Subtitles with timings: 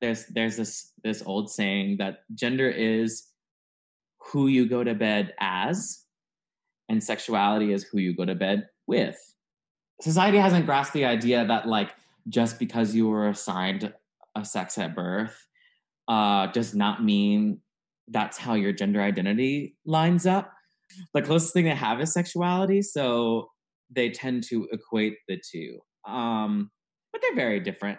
[0.00, 3.24] there's there's this this old saying that gender is
[4.18, 6.04] who you go to bed as
[6.88, 9.16] and sexuality is who you go to bed with.
[10.00, 11.90] Society hasn't grasped the idea that like
[12.28, 13.92] just because you were assigned
[14.34, 15.46] a sex at birth
[16.08, 17.60] uh, does not mean
[18.08, 20.52] that's how your gender identity lines up.
[21.14, 23.50] The closest thing they have is sexuality so
[23.90, 25.80] they tend to equate the two.
[26.06, 26.70] Um,
[27.12, 27.98] but they're very different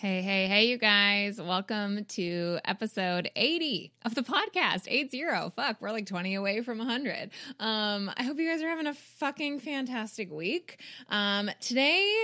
[0.00, 1.42] Hey, hey, hey, you guys.
[1.42, 4.84] Welcome to episode 80 of the podcast.
[4.86, 5.24] 80.
[5.56, 7.30] Fuck, we're like 20 away from 100.
[7.58, 10.80] Um, I hope you guys are having a fucking fantastic week.
[11.08, 12.16] Um, today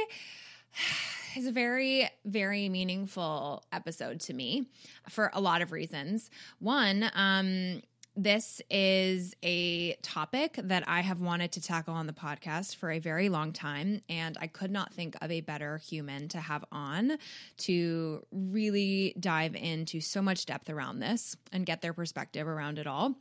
[1.36, 4.68] is a very, very meaningful episode to me
[5.08, 6.30] for a lot of reasons.
[6.60, 7.82] One, um,
[8.16, 12.98] this is a topic that I have wanted to tackle on the podcast for a
[12.98, 17.18] very long time, and I could not think of a better human to have on
[17.58, 22.86] to really dive into so much depth around this and get their perspective around it
[22.86, 23.14] all.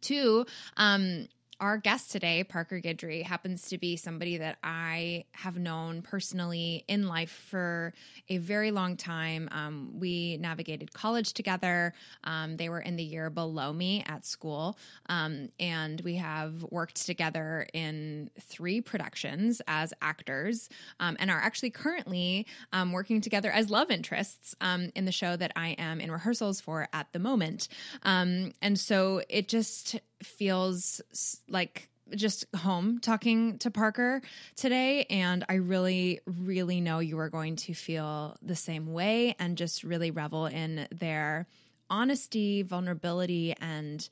[0.00, 1.26] Two, um,
[1.62, 7.06] our guest today, Parker Guidry, happens to be somebody that I have known personally in
[7.06, 7.94] life for
[8.28, 9.48] a very long time.
[9.52, 11.94] Um, we navigated college together.
[12.24, 14.76] Um, they were in the year below me at school.
[15.06, 20.68] Um, and we have worked together in three productions as actors
[20.98, 25.36] um, and are actually currently um, working together as love interests um, in the show
[25.36, 27.68] that I am in rehearsals for at the moment.
[28.02, 31.00] and so it just feels
[31.48, 34.22] like just home talking to Parker
[34.56, 35.04] today.
[35.08, 39.84] And I really, really know you are going to feel the same way and just
[39.84, 41.46] really revel in their
[41.88, 44.08] honesty, vulnerability, and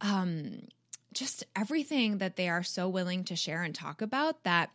[0.00, 0.62] um,
[1.12, 4.70] just everything that they are so willing to share and talk about that.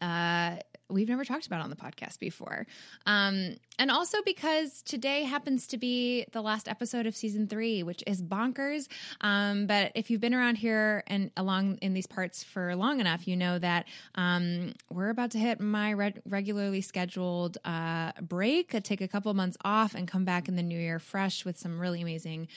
[0.00, 0.56] Uh,
[0.90, 2.66] we've never talked about on the podcast before.
[3.06, 8.04] Um, and also because today happens to be the last episode of season three, which
[8.06, 8.88] is bonkers.
[9.22, 13.26] Um, but if you've been around here and along in these parts for long enough,
[13.26, 13.86] you know that
[14.16, 19.32] um, we're about to hit my re- regularly scheduled uh, break, uh, take a couple
[19.32, 22.48] months off, and come back in the new year fresh with some really amazing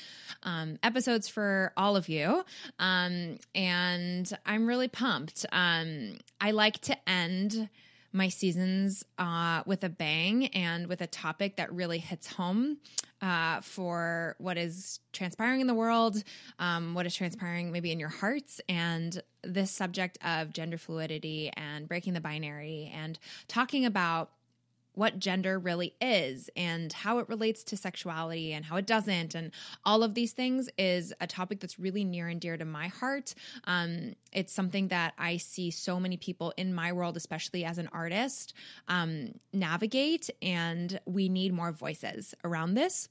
[0.44, 2.44] um, episodes for all of you.
[2.80, 5.46] Um, and I'm really pumped.
[5.52, 7.70] Um, I like to end
[8.14, 12.78] my seasons uh, with a bang and with a topic that really hits home
[13.22, 16.24] uh, for what is transpiring in the world,
[16.60, 21.88] um, what is transpiring maybe in your hearts, and this subject of gender fluidity and
[21.88, 24.30] breaking the binary and talking about
[24.96, 29.36] what gender really is and how it relates to sexuality and how it doesn't.
[29.36, 29.52] And
[29.86, 33.34] all of these things is a topic that's really near and dear to my heart.
[33.66, 37.88] Um, it's something that i see so many people in my world especially as an
[37.94, 38.54] artist
[38.88, 43.10] um, navigate and we need more voices around this.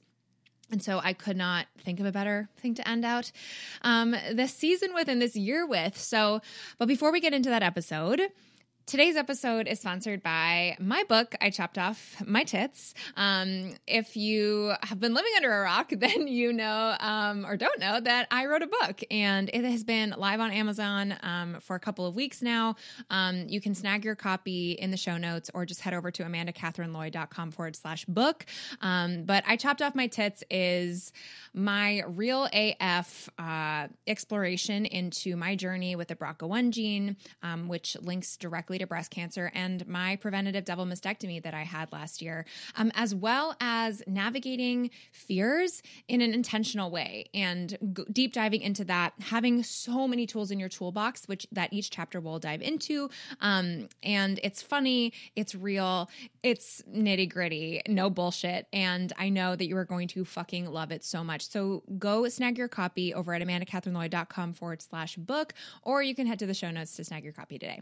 [0.71, 3.31] And so I could not think of a better thing to end out
[3.83, 5.97] um, this season with and this year with.
[5.97, 6.41] So,
[6.79, 8.21] but before we get into that episode,
[8.85, 12.93] Today's episode is sponsored by my book, I Chopped Off My Tits.
[13.15, 17.79] Um, if you have been living under a rock, then you know um, or don't
[17.79, 21.77] know that I wrote a book and it has been live on Amazon um, for
[21.77, 22.75] a couple of weeks now.
[23.09, 26.23] Um, you can snag your copy in the show notes or just head over to
[26.23, 28.45] amandacatherineloy.com forward slash book.
[28.81, 31.13] Um, but I Chopped Off My Tits is
[31.53, 38.35] my real AF uh, exploration into my journey with the BRCA1 gene, um, which links
[38.35, 42.45] directly to breast cancer and my preventative double mastectomy that I had last year,
[42.75, 48.85] um, as well as navigating fears in an intentional way and g- deep diving into
[48.85, 53.09] that, having so many tools in your toolbox, which that each chapter will dive into.
[53.41, 56.09] Um, and it's funny, it's real,
[56.41, 58.67] it's nitty gritty, no bullshit.
[58.73, 61.47] And I know that you are going to fucking love it so much.
[61.49, 65.53] So go snag your copy over at amandacatherineloy.com forward slash book,
[65.83, 67.81] or you can head to the show notes to snag your copy today.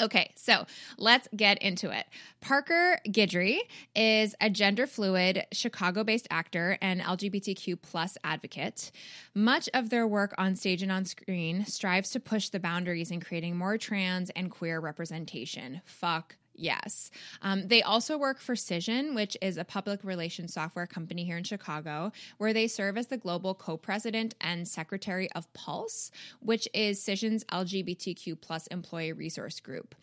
[0.00, 0.66] Okay, so
[0.98, 2.06] let's get into it.
[2.40, 3.58] Parker Guidry
[3.94, 8.90] is a gender fluid, Chicago based actor and LGBTQ plus advocate.
[9.34, 13.20] Much of their work on stage and on screen strives to push the boundaries in
[13.20, 15.80] creating more trans and queer representation.
[15.84, 17.10] Fuck Yes.
[17.42, 21.44] Um, they also work for Cision, which is a public relations software company here in
[21.44, 26.10] Chicago, where they serve as the global co president and secretary of Pulse,
[26.40, 29.94] which is Cision's LGBTQ plus employee resource group.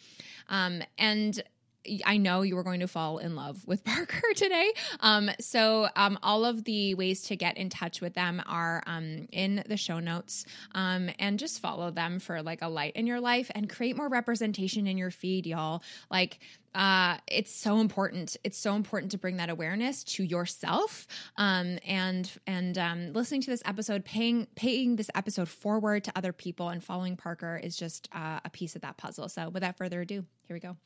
[0.49, 1.41] Um, and
[2.05, 4.71] I know you were going to fall in love with Parker today.
[4.99, 9.27] Um, so, um, all of the ways to get in touch with them are um,
[9.31, 10.45] in the show notes.
[10.73, 14.09] Um, and just follow them for like a light in your life and create more
[14.09, 15.83] representation in your feed, y'all.
[16.09, 16.39] Like,
[16.73, 18.37] uh, it's so important.
[18.43, 21.07] It's so important to bring that awareness to yourself.
[21.37, 26.31] Um, and and um, listening to this episode, paying paying this episode forward to other
[26.31, 29.27] people, and following Parker is just uh, a piece of that puzzle.
[29.27, 30.77] So, without further ado, here we go.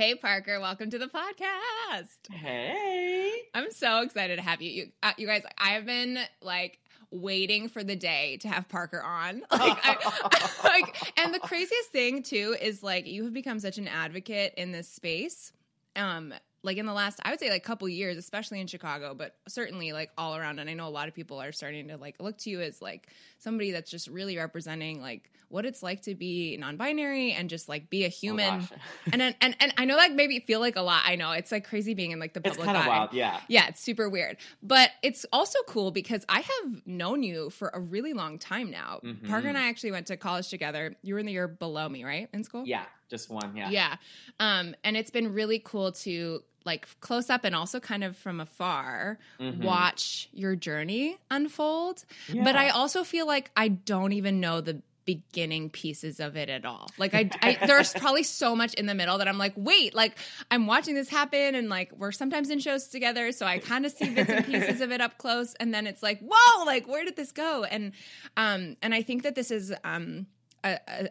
[0.00, 2.32] Hey, Parker, welcome to the podcast.
[2.32, 3.34] Hey.
[3.52, 4.70] I'm so excited to have you.
[4.70, 6.78] You, uh, you guys, I have been like
[7.10, 9.42] waiting for the day to have Parker on.
[9.52, 13.88] Like, I, like, and the craziest thing too is like you have become such an
[13.88, 15.52] advocate in this space.
[15.94, 16.32] Um,
[16.62, 19.92] like in the last i would say like couple years especially in chicago but certainly
[19.92, 22.36] like all around and i know a lot of people are starting to like look
[22.38, 23.08] to you as like
[23.38, 27.90] somebody that's just really representing like what it's like to be non-binary and just like
[27.90, 28.68] be a human Oh,
[29.12, 31.50] and, and and and i know that maybe feel like a lot i know it's
[31.50, 32.86] like crazy being in like the public eye.
[32.86, 33.12] wild.
[33.12, 33.40] Yeah.
[33.48, 34.36] Yeah, it's super weird.
[34.62, 39.00] But it's also cool because I have known you for a really long time now.
[39.02, 39.28] Mhm.
[39.28, 40.94] Parker and I actually went to college together.
[41.02, 42.28] You were in the year below me, right?
[42.32, 42.64] In school?
[42.66, 42.84] Yeah.
[43.10, 43.56] Just one.
[43.56, 43.70] Yeah.
[43.70, 43.96] Yeah.
[44.38, 48.38] Um, and it's been really cool to like close up and also kind of from
[48.40, 49.64] afar Mhm.
[49.64, 52.04] watch your journey unfold.
[52.32, 56.64] But I also feel like I don't even know the beginning pieces of it at
[56.66, 56.88] all.
[56.98, 60.16] Like I, I there's probably so much in the middle that I'm like, wait, like
[60.50, 63.92] I'm watching this happen and like we're sometimes in shows together, so I kind of
[63.92, 67.04] see bits and pieces of it up close and then it's like, whoa, like where
[67.04, 67.64] did this go?
[67.64, 67.92] And
[68.36, 70.26] um and I think that this is um
[70.62, 71.08] a, a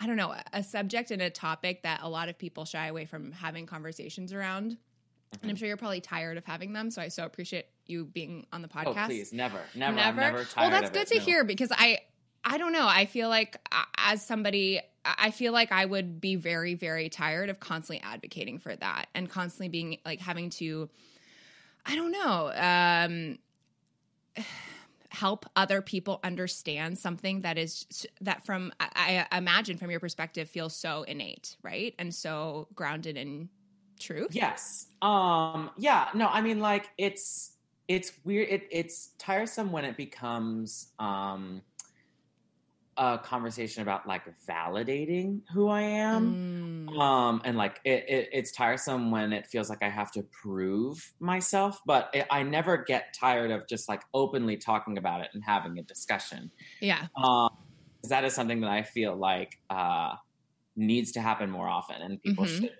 [0.00, 3.04] I don't know, a subject and a topic that a lot of people shy away
[3.04, 4.76] from having conversations around.
[5.42, 8.46] And I'm sure you're probably tired of having them, so I so appreciate you being
[8.52, 9.32] on the Oh, podcast please.
[9.32, 9.60] Never.
[9.74, 9.96] Never.
[9.96, 10.20] never.
[10.20, 11.24] Never tired well, that's good it, to no.
[11.24, 11.98] hear because I,
[12.44, 12.86] I don't know.
[12.86, 17.50] I feel like uh, as somebody, I feel like I would be very, very tired
[17.50, 20.88] of constantly advocating for that and constantly being like having to,
[21.84, 24.44] I don't know, um,
[25.18, 27.86] help other people understand something that is
[28.20, 33.48] that from I, imagine from your perspective feels so innate, right, and so grounded in
[33.98, 34.30] truth.
[34.30, 34.86] Yes.
[35.02, 37.56] Um yeah, no, I mean like it's
[37.88, 41.62] it's weird it, it's tiresome when it becomes um
[42.98, 46.40] a conversation about like validating who I am.
[46.86, 47.00] Mm.
[47.00, 50.98] Um and like it, it it's tiresome when it feels like I have to prove
[51.20, 55.42] myself, but it, I never get tired of just like openly talking about it and
[55.44, 56.50] having a discussion.
[56.80, 57.08] yeah.
[57.22, 57.48] Um
[58.08, 60.14] that is something that I feel like uh
[60.76, 62.60] needs to happen more often and people Mhm.
[62.62, 62.72] should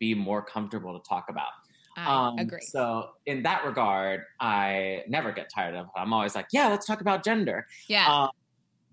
[0.00, 1.48] be more comfortable to talk about.
[1.96, 2.60] I Um, agree.
[2.60, 5.92] So in that regard, I never get tired of it.
[5.96, 7.66] I'm always like, yeah, let's talk about gender.
[7.88, 8.06] Yeah.
[8.10, 8.30] Um,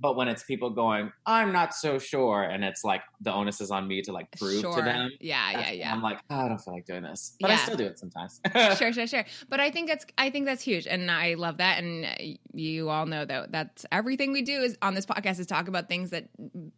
[0.01, 3.69] but when it's people going, I'm not so sure, and it's like the onus is
[3.69, 4.75] on me to like prove sure.
[4.75, 5.12] to them.
[5.19, 5.94] Yeah, yeah, yeah.
[5.94, 8.42] I'm like, oh, I don't feel like doing this, but I still do it sometimes.
[8.77, 9.25] sure, sure, sure.
[9.48, 11.83] But I think that's I think that's huge, and I love that.
[11.83, 15.45] And uh, you all know that that's everything we do is on this podcast is
[15.45, 16.30] talk about things that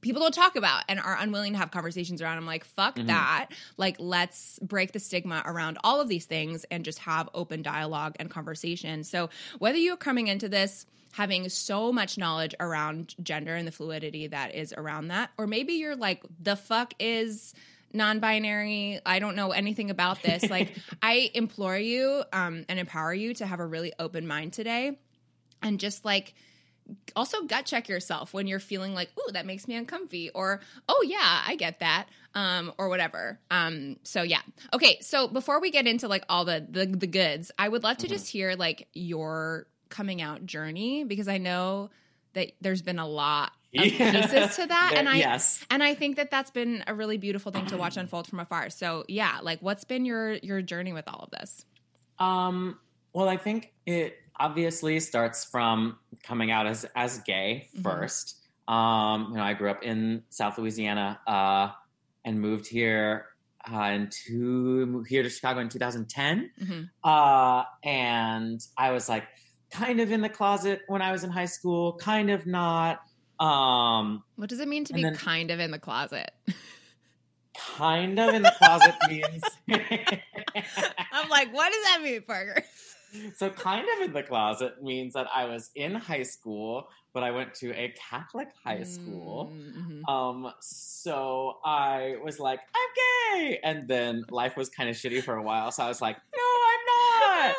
[0.02, 2.38] people don't talk about and are unwilling to have conversations around.
[2.38, 3.08] I'm like, fuck Mhm.
[3.08, 3.48] that.
[3.78, 8.16] Like, let's break the stigma around all of these things and just have open dialogue
[8.20, 9.04] and conversation.
[9.04, 14.28] So whether you're coming into this having so much knowledge around gender and the fluidity
[14.28, 15.30] that is around that.
[15.38, 17.54] Or maybe you're like the fuck is
[17.94, 19.00] non-binary?
[19.06, 20.44] I don't know anything about this.
[20.50, 20.70] Like
[21.02, 24.98] i implore you um, and empower you to have a really open mind today.
[25.62, 26.34] And just like
[27.16, 31.02] also gut check yourself when you're feeling like ooh that makes me uncomfy or oh
[31.08, 33.40] yeah i get that um, or whatever.
[33.52, 34.42] Um, so yeah.
[34.74, 37.98] Okay so before we get into like all the the, the goods i would love
[38.00, 38.10] to Mhm.
[38.10, 41.90] just hear like your coming out journey because i know
[42.34, 45.64] that there's been a lot of pieces to that There- and i yes.
[45.72, 48.70] and I think that that's been a really beautiful thing to watch unfold from afar.
[48.70, 51.66] So yeah, like what's been your your journey with all of this?
[52.20, 52.78] Um,
[53.14, 57.82] well, I think it obviously starts from coming out as as gay Mhm.
[57.84, 58.36] 1st
[58.72, 61.72] Um, you know, I grew up in South Louisiana uh,
[62.24, 63.26] and moved here
[63.72, 66.52] uh, in two, moved here to Chicago in 2010.
[66.62, 66.90] Mhm.
[67.04, 69.26] Uh, and I was like
[69.74, 73.02] kind of in the closet when I was in high school, kind of not.
[73.40, 76.32] Um, What does it mean to be then- kind of in the closet?
[77.78, 82.64] kind of in the closet means I'm like, what does that mean, Parker?
[83.36, 87.30] so kind of in the closet means that I was in high school, but I
[87.32, 89.52] went to a Catholic high school.
[89.54, 90.10] Mhm.
[90.10, 93.60] Um, so I was like, I'm gay.
[93.64, 95.72] And then life was kind of shitty for a while.
[95.72, 97.54] So I was like, no, I'm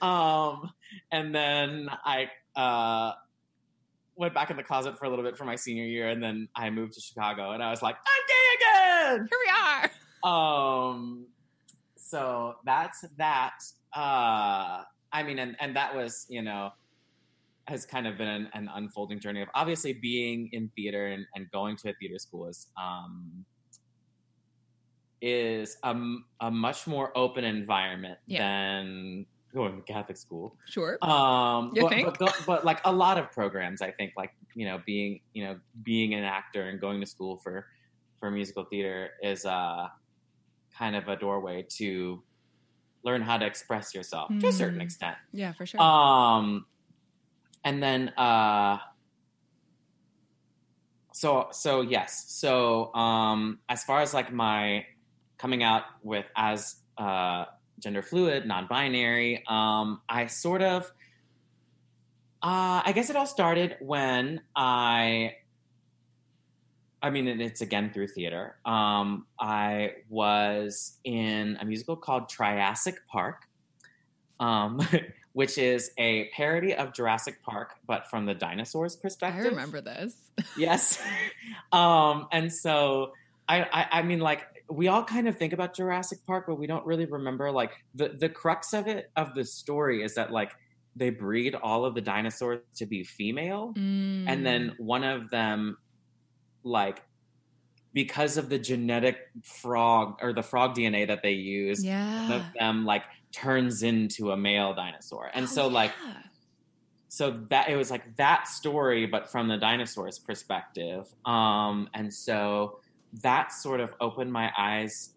[0.00, 0.52] not.
[0.62, 0.70] um,
[1.10, 3.12] and then I uh,
[4.16, 6.08] went back in the closet for a little bit for my senior year.
[6.08, 9.28] And then I moved to Chicago and I was like, I'm gay again.
[9.30, 10.90] Here we are.
[10.92, 11.26] Um,
[11.96, 13.54] so that's that.
[13.94, 14.82] Uh,
[15.12, 16.70] I mean, and, and that was, you know,
[17.68, 21.50] has kind of been an, an unfolding journey of obviously being in theater and, and
[21.50, 23.44] going to a theater school is, um,
[25.20, 25.94] is a,
[26.40, 28.40] a much more open environment Yeah.
[28.40, 30.56] than going to Catholic school.
[30.66, 30.96] Sure.
[31.02, 32.18] Um, You but, think?
[32.18, 35.58] But, but like a lot of programs, I think, like you know, being you know,
[35.82, 37.66] being an actor and going to school for
[38.18, 39.88] for musical theater is uh,
[40.78, 42.22] kind of a doorway to
[43.04, 44.82] learn how to express yourself to a certain Mm.
[44.84, 45.16] extent.
[45.32, 45.80] yeah, for sure.
[45.82, 46.66] Um,
[47.64, 48.78] and then uh,
[51.12, 54.86] so so yes, so um, as far as like my
[55.38, 57.44] coming out with as uh,
[57.78, 60.84] gender fluid, non-binary, um, I sort of,
[62.42, 65.36] uh, I guess it all started when I.
[67.04, 68.56] I mean, and it's again through theater.
[68.64, 73.48] Um, I was in a musical called Triassic Park,
[74.38, 74.80] um,
[75.32, 79.46] which is a parody of Jurassic Park, but from the dinosaurs' perspective.
[79.46, 80.16] I remember this.
[80.56, 81.00] Yes.
[81.72, 83.12] um, and so
[83.48, 86.66] I, I I mean like we all kind of think about Jurassic Park, but we
[86.66, 90.52] don't really remember like the, the crux of it of the story is that like
[90.96, 94.42] they breed all of the dinosaurs to be female, and Mm.
[94.44, 95.76] then one of them
[96.64, 97.02] like
[97.94, 102.32] because of the genetic frog or the frog DNA that they use, one yeah.
[102.36, 103.02] of them like
[103.32, 105.30] turns into a male dinosaur.
[105.34, 106.14] And Oh, so like yeah.
[107.08, 112.80] so that it was like that story but from the dinosaurs perspective um and so
[113.22, 115.14] that sort of opened my eyes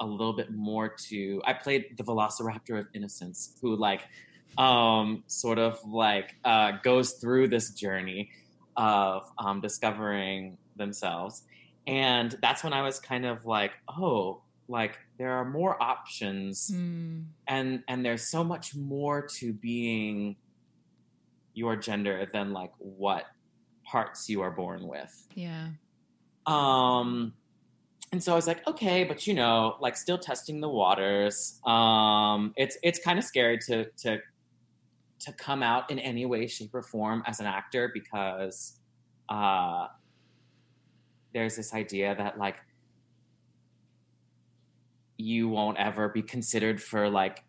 [0.00, 4.02] a little bit more to i played the velociraptor of innocence who like
[4.58, 8.30] um sort of like uh goes through this journey
[8.76, 11.44] of um discovering themselves
[11.86, 17.26] and that's when i was kind of like oh like there are more options Mm.
[17.46, 20.36] and and there's so much more to being
[21.54, 23.24] your gender than like what
[23.84, 25.68] parts you are born with yeah.
[26.46, 27.32] Um
[28.12, 32.52] and so i was like okay but you know like still testing the waters um
[32.56, 34.18] it's it's kind of scary to to
[35.18, 38.78] to come out in any way shape or form as an actor because
[39.28, 39.86] uh
[41.32, 42.56] there's this idea that like
[45.18, 47.42] you won't ever be considered for like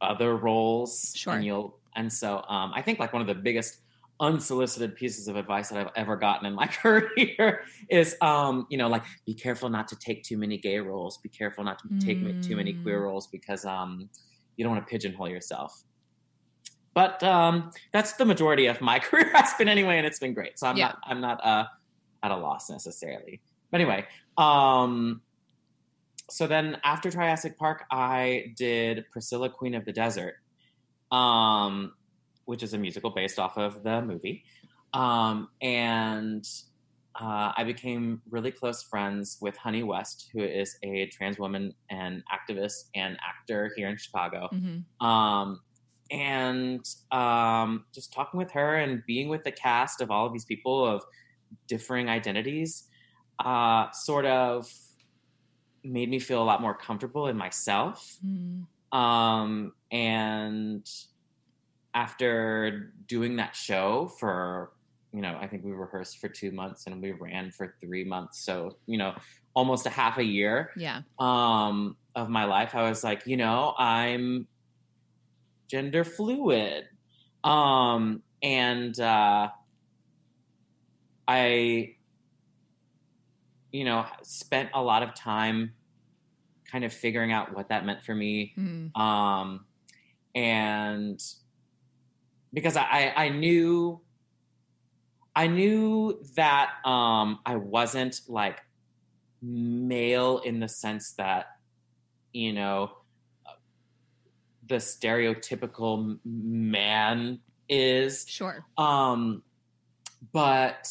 [0.00, 1.34] other roles Sure.
[1.34, 3.80] and you'll and so um i think like one of the biggest
[4.20, 8.88] unsolicited pieces of advice that i've ever gotten in my career is um you know
[8.88, 11.18] like be careful not to take too many gay roles.
[11.22, 13.04] Be careful not to take ma- too many queer Mm.
[13.04, 14.10] roles because um
[14.56, 15.72] you don't want to pigeonhole yourself.
[16.94, 20.58] But um that's the majority of my career has been anyway and it's been great.
[20.58, 20.86] So i'm Yeah.
[20.88, 21.64] not i'm not uh
[22.22, 23.40] at a loss necessarily.
[23.72, 25.22] But anyway um
[26.30, 30.34] so then after Triassic Park, I did Priscilla, Queen of the Desert,
[31.10, 31.92] um,
[32.50, 34.42] which is a musical based off of the movie.
[34.92, 36.44] Um, and
[37.14, 42.24] uh, I became really close friends with Honey West, who is a trans woman and
[42.36, 44.48] activist and actor here in Chicago.
[44.50, 45.60] hmm Um,
[46.10, 50.44] and um, just talking with her and being with the cast of all of these
[50.44, 51.04] people of
[51.68, 52.88] differing identities
[53.44, 54.68] uh, sort of
[55.84, 58.18] made me feel a lot more comfortable in myself.
[58.26, 58.66] Mm.
[58.92, 60.84] Um, and
[61.94, 64.72] after doing that show for,
[65.12, 68.44] you know, I think we rehearsed for two months and we ran for three months.
[68.44, 69.14] So, you know,
[69.54, 71.02] almost a half a year Yeah.
[71.18, 74.46] um, of my life, I was like, you know, I'm
[75.68, 76.84] gender fluid.
[77.42, 79.48] Um, and uh,
[81.26, 81.94] I,
[83.72, 85.72] you know, spent a lot of time
[86.70, 88.52] kind of figuring out what that meant for me.
[88.56, 88.96] Mm.
[88.96, 89.64] Um,
[90.34, 91.20] and
[92.52, 94.00] because I, I, knew,
[95.34, 98.60] I knew that um, I wasn't like
[99.42, 101.46] male in the sense that,
[102.32, 102.92] you know,
[104.66, 108.24] the stereotypical man is.
[108.28, 108.64] Sure.
[108.78, 109.42] Um,
[110.32, 110.88] but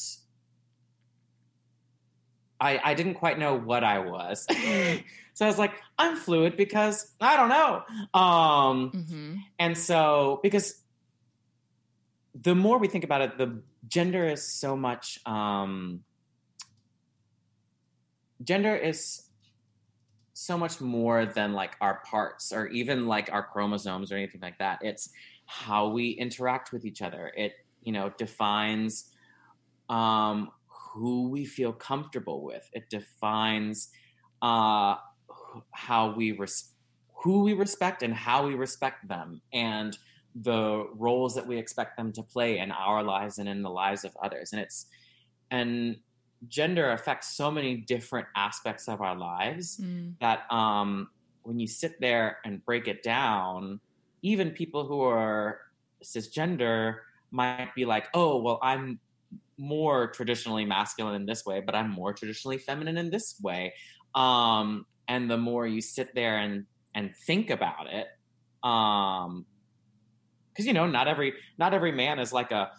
[2.59, 4.45] I I didn't quite know what I was.
[5.39, 8.19] So I was like, I'm fluid because I don't know.
[8.19, 10.78] Um, hmm and so, because
[12.41, 16.03] the more we think about it, the gender is so much, um,
[18.43, 19.29] gender is
[20.33, 24.57] so much more than like our parts or even like our chromosomes or anything like
[24.59, 24.79] that.
[24.81, 25.09] It's
[25.45, 27.33] how we interact with each other.
[27.35, 29.09] It, you know, defines
[29.89, 32.69] um, who we feel comfortable with.
[32.73, 33.89] It defines
[34.41, 34.95] uh,
[35.71, 36.71] how we res-
[37.23, 39.97] who we respect and how we respect them, and
[40.41, 44.05] the roles that we expect them to play in our lives and in the lives
[44.05, 44.53] of others.
[44.53, 44.87] And it's
[45.51, 45.97] and
[46.47, 50.13] gender affects so many different aspects of our lives Mm.
[50.21, 51.09] that um,
[51.43, 53.79] when you sit there and break it down,
[54.21, 55.59] even people who are
[56.03, 56.99] cisgender
[57.31, 58.99] might be like, oh, well, I'm
[59.57, 63.73] more traditionally masculine in this way, but I'm more traditionally feminine in this way.
[64.15, 66.65] Um, and the more you sit there and
[66.95, 68.07] and think about it,
[68.67, 69.45] um,
[70.59, 72.71] because you know, not every not every man is like a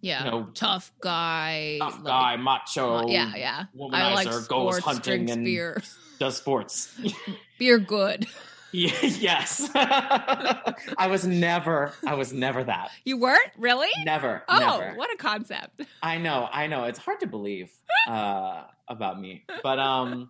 [0.00, 0.24] Yeah.
[0.24, 1.78] you know Tough guy.
[1.80, 3.64] tough like- guy, macho, yeah, yeah.
[3.74, 5.82] I womanizer, like goes hunting and beer.
[6.20, 6.96] does sports.
[7.58, 8.26] Beer good.
[8.72, 9.70] Yeah, yes.
[9.74, 12.90] I was never, I was never that.
[13.04, 13.88] You weren't really?
[14.04, 14.94] Never, Oh, never.
[14.98, 15.80] what a concept.
[16.02, 16.84] I know, I know.
[16.84, 17.70] It's hard to believe
[18.06, 20.28] uh, about me, but um,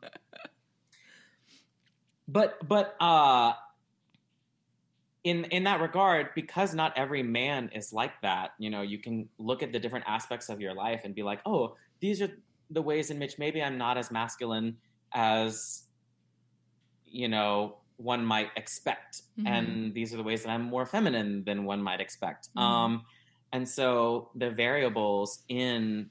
[2.29, 3.55] but but uh,
[5.27, 9.29] in in that regard, because not every man is like that, you know, you can
[9.39, 12.31] look at the different aspects of your life and be like, oh, these are
[12.71, 14.79] the ways in which maybe I'm not as masculine
[15.15, 15.83] as
[17.05, 19.47] you know one might expect Mhm.
[19.47, 22.61] and these are the ways that i'm more feminine than one might expect Mhm.
[22.63, 23.05] um
[23.53, 26.11] and so the variables in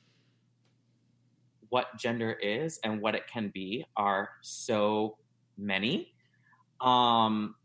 [1.70, 5.18] what gender is and what it can be are so
[5.58, 6.14] many
[6.82, 7.56] um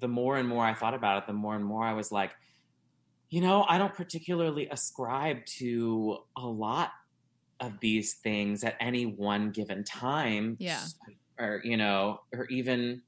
[0.00, 2.32] the more and more i thought about it the more and more i was like
[3.30, 6.90] you know i don't particularly ascribe to a lot
[7.60, 10.80] of these things at any one given time Yeah.
[11.38, 13.02] or you know or even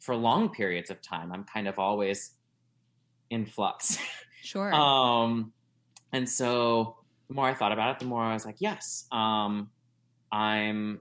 [0.00, 2.32] for long periods of time i'm kind of always
[3.30, 3.98] in flux
[4.42, 4.72] Sure.
[4.74, 5.52] um
[6.12, 6.96] and so
[7.28, 9.70] the more i thought about it the more i was like yes um
[10.32, 11.00] i'm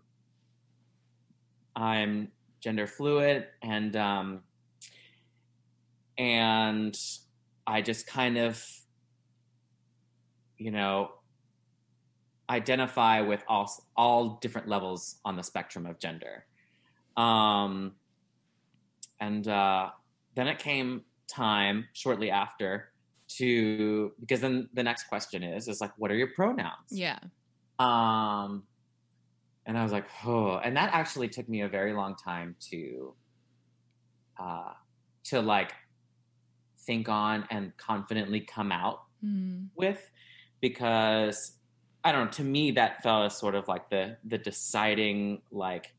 [1.75, 2.27] i'm
[2.59, 4.41] gender fluid and um
[6.21, 6.95] and
[7.65, 8.63] i just kind of
[10.59, 11.09] you know
[12.47, 16.45] identify with all all different levels on the spectrum of gender
[17.17, 17.93] um
[19.19, 19.89] and uh
[20.35, 22.91] then it came time shortly after
[23.27, 27.17] to because then the next question is is like what are your pronouns yeah.
[27.79, 28.61] um
[29.65, 33.15] and i was like oh and that actually took me a very long time to
[34.39, 34.73] uh
[35.23, 35.71] to like
[36.91, 39.67] think on and confidently come out Mm.
[39.75, 40.01] with
[40.59, 41.53] because
[42.03, 45.93] I don't know, to me that felt as sort of like the the deciding like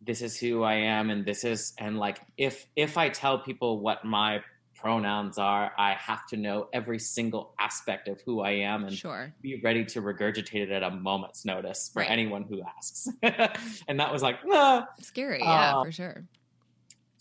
[0.00, 3.80] this is who I am and this is and like if if I tell people
[3.80, 4.40] what my
[4.76, 9.34] pronouns are, I have to know every single aspect of who I am and Sure.
[9.42, 12.10] be ready to regurgitate it at a moment's notice for Right.
[12.10, 13.08] anyone who asks.
[13.88, 15.40] and that was like, nah, Scary.
[15.42, 16.24] Yeah, Uh, for sure.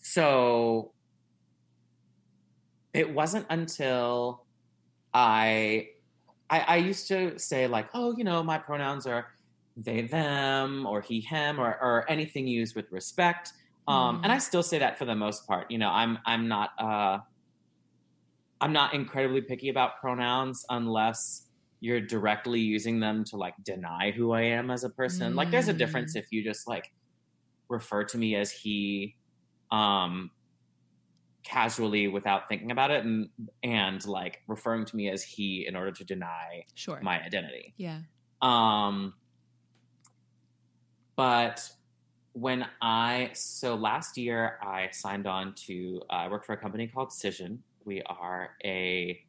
[0.01, 0.91] so
[2.95, 4.45] it wasn't until
[5.13, 5.89] I,
[6.49, 9.27] I I used to say like, oh, you know, my pronouns are
[9.77, 13.51] they them or he him or or anything used with respect.
[13.87, 15.69] Um, and I still say that for the most part.
[15.69, 17.19] You know, I'm I'm not uh,
[18.61, 21.49] I'm not incredibly picky about pronouns unless
[21.81, 25.35] you're directly using them to like deny who I am as a person.
[25.35, 26.89] Like there's a difference if you just like
[27.69, 29.15] refer to me as he
[29.71, 30.31] um
[31.45, 33.29] casually without thinking about it and
[33.63, 36.99] and like referring to me as he in order to deny Sure.
[37.01, 37.73] my identity.
[37.77, 37.99] yeah.
[38.41, 39.13] Um,
[41.15, 41.67] but
[42.33, 46.87] when I so last year I signed on to uh, I worked for a company
[46.87, 47.59] called Cision.
[47.85, 49.19] We are a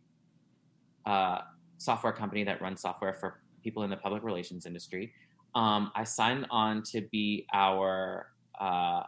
[1.05, 1.39] uh,
[1.79, 5.13] software company that runs software for people in the public relations industry.
[5.55, 8.27] Um, I signed on to be our
[8.61, 9.03] uh,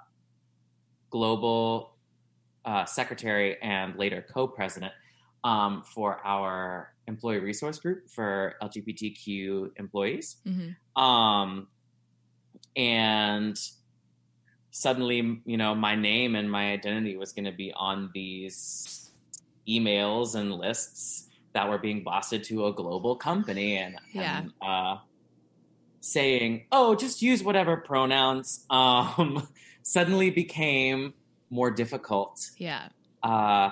[1.11, 1.98] global
[2.64, 4.92] uh, secretary and later co-president
[5.44, 10.37] um, for our employee resource group for LGBTQ employees.
[10.44, 11.68] hmm Um,
[12.77, 13.59] and
[14.71, 19.12] suddenly, you know, my name and my identity was going to be on these
[19.68, 24.38] emails and lists that were being blasted to a global company, and Yeah.
[24.38, 24.97] and, uh,
[26.01, 29.49] saying, "Oh, just use whatever pronouns," um,
[29.83, 31.14] suddenly became
[31.51, 32.89] more difficult Yeah.
[33.23, 33.71] uh,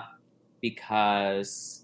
[0.61, 1.83] because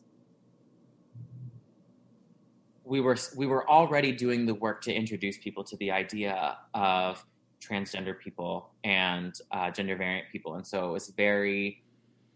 [2.83, 7.23] we were we were already doing the work to introduce people to the idea of
[7.61, 11.81] transgender people and uh, gender variant people, and so it was very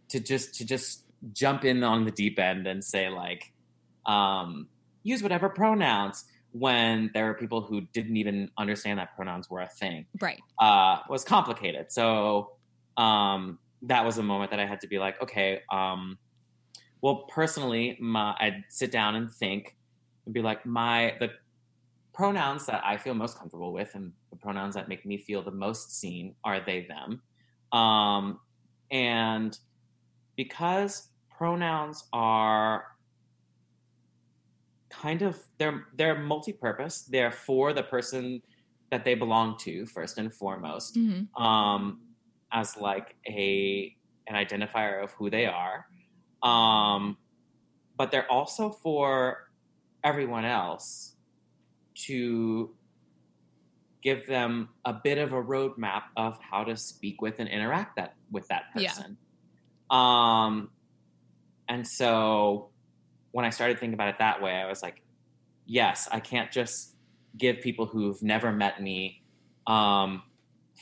[0.10, 3.52] to just to just jump in on the deep end and say like
[4.06, 4.68] um,
[5.04, 9.68] use whatever pronouns when there were people who didn't even understand that pronouns were a
[9.68, 10.40] thing Right.
[10.62, 11.92] uh, was complicated.
[11.92, 12.52] So
[12.98, 16.18] um, that was a moment that I had to be like, okay, um,
[17.02, 19.76] well, personally, my, I'd sit down and think
[20.26, 21.30] and be like, my the
[22.14, 25.52] pronouns that I feel most comfortable with and the pronouns that make me feel the
[25.52, 27.22] most seen are they them,
[27.72, 28.40] um,
[28.90, 29.58] and
[30.36, 32.86] because pronouns are
[34.90, 37.04] kind of they're they're multi-purpose.
[37.04, 38.42] They're for the person
[38.90, 40.96] that they belong to first and foremost.
[40.96, 42.00] Hmm um,
[42.52, 43.94] as like a
[44.28, 45.86] an identifier of who they are,
[46.44, 47.18] um,
[47.98, 49.38] but they're also for
[50.04, 51.16] everyone else
[51.96, 52.76] to
[54.04, 58.14] give them a bit of a roadmap of how to speak with and interact that
[58.32, 58.94] with that Yeah.
[58.94, 59.18] person.
[59.90, 60.72] Um,
[61.68, 62.72] and so
[63.32, 65.02] when I started thinking about it that way, I was like,
[65.66, 66.96] yes, I can't just
[67.38, 69.24] give people who've never met me
[69.68, 70.24] um,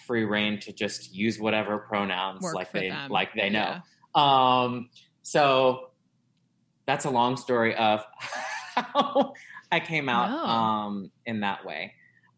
[0.08, 3.10] free rein to just use whatever pronouns Work like they them.
[3.10, 3.78] like they know.
[4.16, 4.62] Yeah.
[4.64, 4.90] Um,
[5.24, 5.90] so
[6.86, 8.06] that's a long story of
[8.76, 9.34] how
[9.72, 10.38] I came out No.
[10.46, 11.94] um, in that way.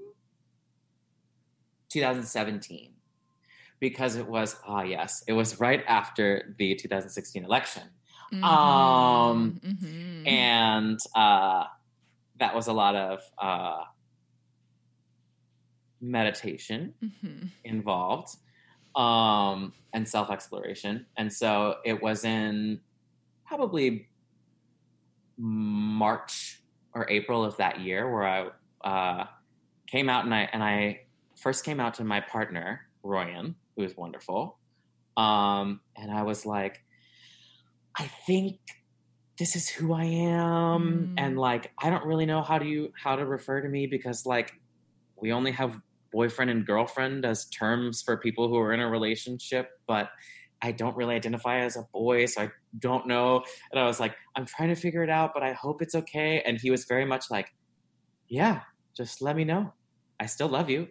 [1.88, 2.92] 2017.
[3.84, 7.82] Because it was, ah, yes, it was right after the 2016 election.
[8.42, 10.26] Um, Mhm.
[10.26, 11.64] And uh,
[12.40, 13.82] that was a lot of uh,
[16.00, 17.50] meditation Mhm.
[17.64, 18.30] involved
[18.96, 21.04] um, and self exploration.
[21.18, 22.80] And so it was in
[23.44, 24.08] probably
[25.36, 26.62] March
[26.94, 28.48] or April of that year where I
[28.88, 29.26] uh,
[29.88, 31.02] came out and I and I
[31.36, 34.58] first came out to my partner Royan, who is wonderful,
[35.16, 36.78] um, and I was like,
[37.98, 38.58] I think
[39.38, 41.14] this is who I am, Mm.
[41.18, 44.26] and like I don't really know how to you how to refer to me because
[44.26, 44.52] like
[45.16, 45.78] we only have
[46.12, 50.10] boyfriend and girlfriend as terms for people who are in a relationship, but
[50.62, 53.42] I don't really identify as a boy, so I don't know.
[53.72, 56.40] And I was like, I'm trying to figure it out, but I hope it's okay.
[56.46, 57.48] And he was very much like,
[58.28, 58.60] Yeah,
[58.96, 59.72] just let me know.
[60.20, 60.88] I still love you.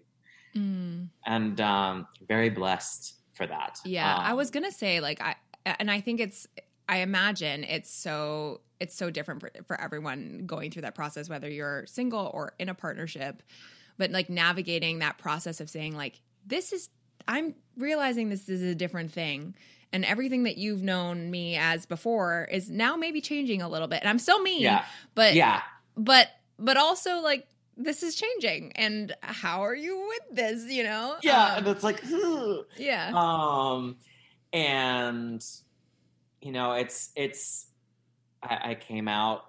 [0.55, 1.09] Mm.
[1.25, 3.79] And um, very blessed for that.
[3.85, 5.35] Yeah, I Um, was gonna say like I,
[5.65, 6.47] and I think it's.
[6.89, 11.49] I imagine it's so it's so different for, for everyone going through that process, whether
[11.49, 13.41] you're single or in a partnership.
[13.97, 16.89] But like navigating that process of saying like this is
[17.27, 19.55] I'm realizing this is a different thing.
[19.93, 23.99] And everything that you've known me as before is now maybe changing a little bit.
[24.01, 24.83] And I'm still me, Yeah.
[25.15, 25.61] but Yeah.
[25.95, 26.27] but
[26.59, 28.71] but also like this is changing.
[28.73, 30.71] And how are you with this?
[30.71, 31.15] You know?
[31.21, 31.53] Yeah.
[31.53, 33.11] Um, and it's like, "Ugh." yeah.
[33.13, 33.95] um
[34.53, 35.43] and
[36.41, 37.67] you know it's it's
[38.41, 39.45] I, I came out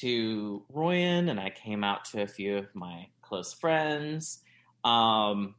[0.00, 4.42] to royan and i came out to a few of my close friends
[4.84, 5.54] um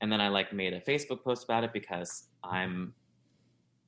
[0.00, 2.94] and then i like made a facebook post about it because i'm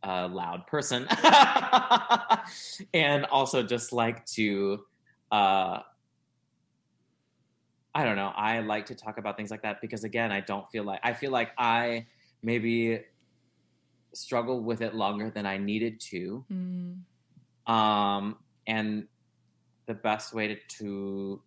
[0.02, 1.08] a loud person
[2.94, 4.80] and also just like to
[5.32, 5.80] uh
[7.94, 10.68] i don't know i like to talk about things like that because again i don't
[10.70, 12.06] feel like i feel like i
[12.42, 13.00] maybe
[14.14, 16.44] struggled with it longer than I needed to.
[16.52, 17.72] Mm.
[17.72, 19.06] Um, and
[19.86, 21.42] the best way to, to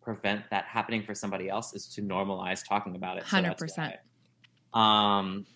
[0.00, 3.26] prevent that happening for somebody else is to normalize talking about it.
[3.26, 3.96] So 100%.
[4.78, 5.46] Um,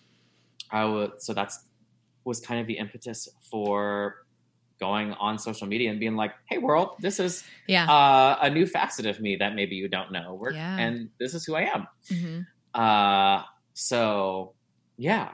[0.71, 1.59] I would, so that's
[2.23, 4.26] was kind of the impetus for
[4.79, 7.89] going on social media and being like, "Hey, world, this is Yeah.
[7.89, 10.77] uh, a new facet of me that maybe you don't know, We're, Yeah.
[10.77, 12.41] and this is who I am." hmm
[12.79, 14.53] Uh, so,
[14.97, 15.31] yeah,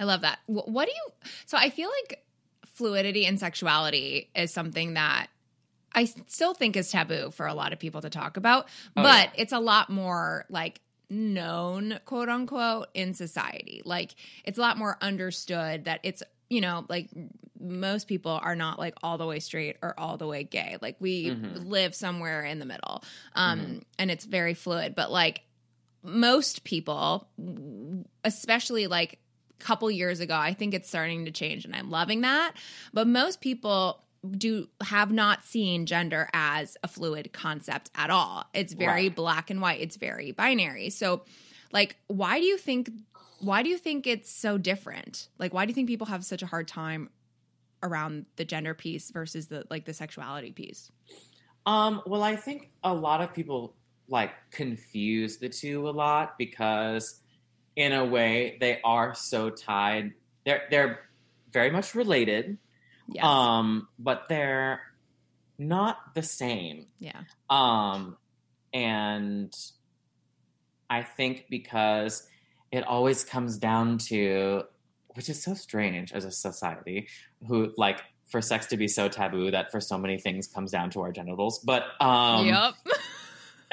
[0.00, 0.38] I love that.
[0.46, 1.30] Wh- What do you?
[1.46, 2.22] So I feel like
[2.66, 5.26] fluidity and sexuality is something that
[5.92, 9.30] I still think is taboo for a lot of people to talk about, Oh, but
[9.34, 13.82] it's a lot more like known, quote unquote, in society.
[13.84, 17.08] Like it's a lot more understood that it's you know like
[17.60, 20.76] most people are not like all the way straight or all the way gay.
[20.80, 21.66] Like we Mhm.
[21.68, 23.02] live somewhere in the middle.
[23.34, 23.82] Um Mhm.
[23.98, 25.42] and it's very fluid, but like
[26.02, 27.28] most people
[28.24, 29.18] especially like
[29.60, 32.54] a couple years ago, I think it's starting to change and I'm loving that.
[32.92, 38.44] But most people do have not seen gender as a fluid concept at all.
[38.54, 39.14] It's very Right.
[39.16, 39.80] black and white.
[39.80, 40.90] It's very binary.
[40.90, 41.22] So
[41.72, 42.90] like why do you think
[43.40, 45.28] why do you think it's so different?
[45.38, 47.10] Like why do you think people have such a hard time
[47.82, 50.90] around the gender piece versus the like the sexuality piece?
[51.66, 53.74] Um, well, I think a lot of people
[54.08, 57.20] like confuse the two a lot because
[57.76, 60.12] in a way they are so tied.
[60.44, 61.00] They're they're
[61.52, 62.58] very much related.
[63.10, 63.24] Yes.
[63.24, 64.80] Um, but they're
[65.58, 66.86] not the same.
[66.98, 67.22] yeah.
[67.48, 68.16] Um,
[68.72, 69.54] and
[70.90, 72.26] I think because
[72.72, 74.62] it always comes down to,
[75.14, 77.08] which is so strange as a society,
[77.46, 78.00] who like
[78.30, 81.12] for sex to be so taboo that for so many things comes down to our
[81.12, 81.60] genitals.
[81.60, 82.74] But um, yep.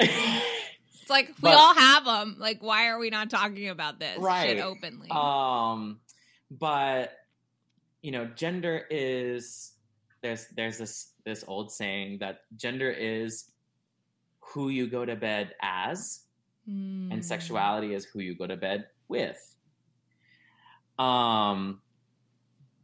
[0.00, 2.36] It's like we But- all have them.
[2.38, 4.56] Like, why are we not talking about this Right.
[4.56, 5.08] shit openly?
[5.10, 6.00] um,
[6.50, 7.12] but
[8.02, 9.72] you know, gender is
[10.22, 13.50] there's there's this this old saying that gender is
[14.40, 16.20] who you go to bed as
[16.66, 17.12] Hmm.
[17.12, 19.38] and sexuality is who you go to bed with.
[20.98, 21.80] Um,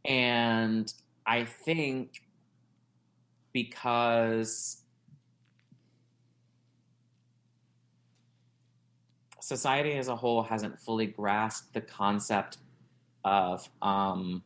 [0.05, 0.91] and
[1.25, 2.21] I think
[3.51, 4.83] because
[9.41, 12.57] society as a whole hasn't fully grasped the concept
[13.25, 14.43] of um,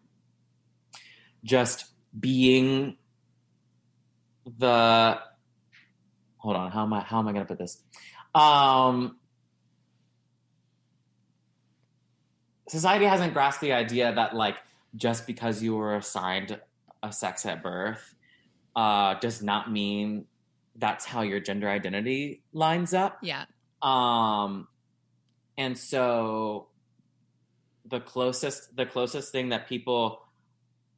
[1.43, 1.85] just
[2.19, 2.97] being
[4.57, 5.19] the
[6.37, 7.83] hold on how am i how am i going to put this
[8.33, 9.17] um
[12.67, 14.57] society hasn't grasped the idea that like
[14.95, 16.59] just because you were assigned
[17.03, 18.15] a sex at birth
[18.75, 20.25] uh does not mean
[20.75, 23.45] that's how your gender identity lines up Yeah.
[23.81, 24.67] um
[25.57, 26.67] and so
[27.85, 30.21] the closest the closest thing that people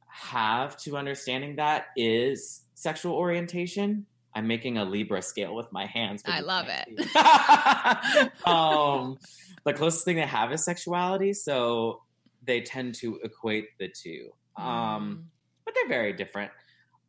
[0.06, 6.22] have to understanding that is sexual orientation i'm making a libra scale with my hands
[6.26, 9.18] I love can't um
[9.64, 12.02] the closest thing they have is sexuality so
[12.42, 14.64] they tend to equate the two Mm.
[14.64, 15.30] um
[15.64, 16.50] but they're very different.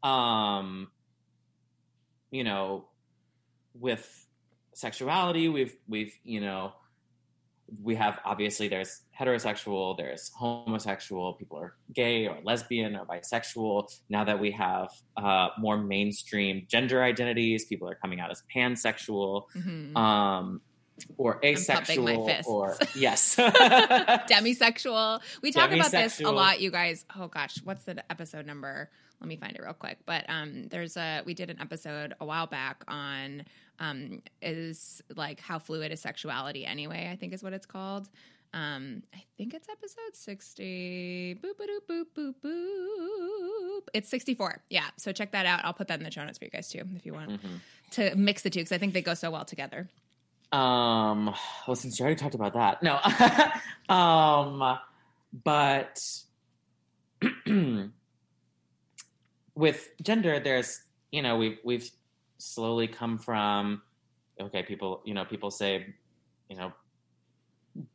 [0.03, 0.89] Um,
[2.29, 2.86] you know,
[3.73, 4.27] with
[4.73, 6.73] sexuality, we've we've you know,
[7.84, 13.89] we have obviously there's heterosexual, there's homosexual, people are gay or lesbian or bisexual.
[14.10, 19.43] Now that we have uh, more mainstream gender identities, people are coming out as pansexual.
[19.55, 19.95] Mhm.
[19.95, 20.62] Um,
[21.17, 25.19] or asexual, or yes, demisexual.
[25.41, 27.05] We talk about this a lot, you guys.
[27.17, 28.89] Oh gosh, what's the episode number?
[29.21, 29.99] Let me find it real quick.
[30.05, 33.43] But um, there's a we did an episode a while back on
[33.79, 37.07] um is like how fluid is sexuality anyway.
[37.12, 38.10] I think is what it's called.
[38.53, 41.36] Um, I think it's episode sixty.
[41.36, 43.81] Boop boop boop boop boop.
[43.93, 44.62] It's sixty four.
[44.69, 44.86] Yeah.
[44.97, 45.62] So check that out.
[45.63, 47.60] I'll put that in the show notes for you guys too, if you want Mhm.
[47.91, 49.88] to mix the two, because I think they go so well together.
[50.51, 51.34] Um,
[51.65, 52.99] well, since you already talked about that, no.
[53.95, 54.77] um,
[55.45, 56.03] but
[59.56, 61.90] with gender, there's you know we've we've
[62.38, 63.82] slowly come from
[64.40, 65.94] okay, people you know people say
[66.50, 66.72] you know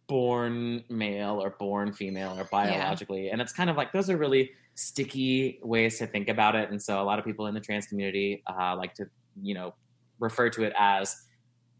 [0.06, 4.50] born male or born female or biologically, and it's kind of like those are really
[4.74, 7.86] sticky ways to think about it, and so a lot of people in the trans
[7.86, 9.06] community uh, like to
[9.42, 9.74] you know
[10.18, 11.16] refer to it as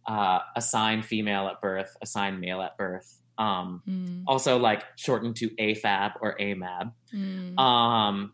[0.07, 3.21] uh, assigned female at birth, assigned male at birth.
[3.39, 4.23] Um, Mm.
[4.27, 6.93] also, like shortened to AFAB or AMAB.
[7.12, 7.59] Mm.
[7.59, 8.33] Um,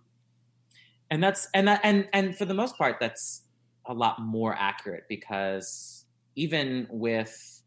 [1.13, 3.43] and that's and that and and for the most part, that's
[3.85, 7.63] a lot more accurate because even with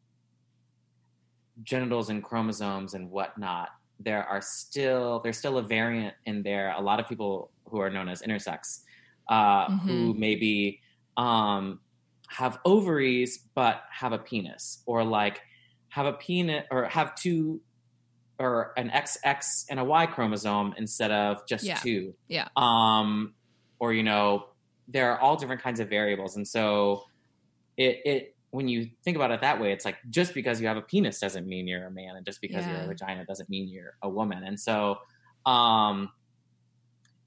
[1.62, 6.73] genitals and chromosomes and whatnot, there are still there's still a variant in there.
[6.75, 8.79] A lot of people who are known as intersex,
[9.29, 10.81] uh, who maybe
[11.15, 11.79] um,
[12.29, 15.39] have ovaries but have a penis, or like
[15.89, 17.62] have a penis or have two
[18.39, 21.76] or an XX and a Y chromosome instead of just Yeah.
[21.76, 22.13] two.
[22.28, 22.48] Yeah.
[22.56, 23.34] Um,
[23.80, 24.48] or you know,
[24.88, 27.04] there are all different kinds of variables, and so
[27.78, 30.78] it it when you think about it that way, it's like just because you have
[30.78, 33.67] a penis doesn't mean you're a man, and just because you're a vagina doesn't mean
[33.67, 34.43] you're a woman.
[34.45, 34.98] And so,
[35.45, 36.10] um,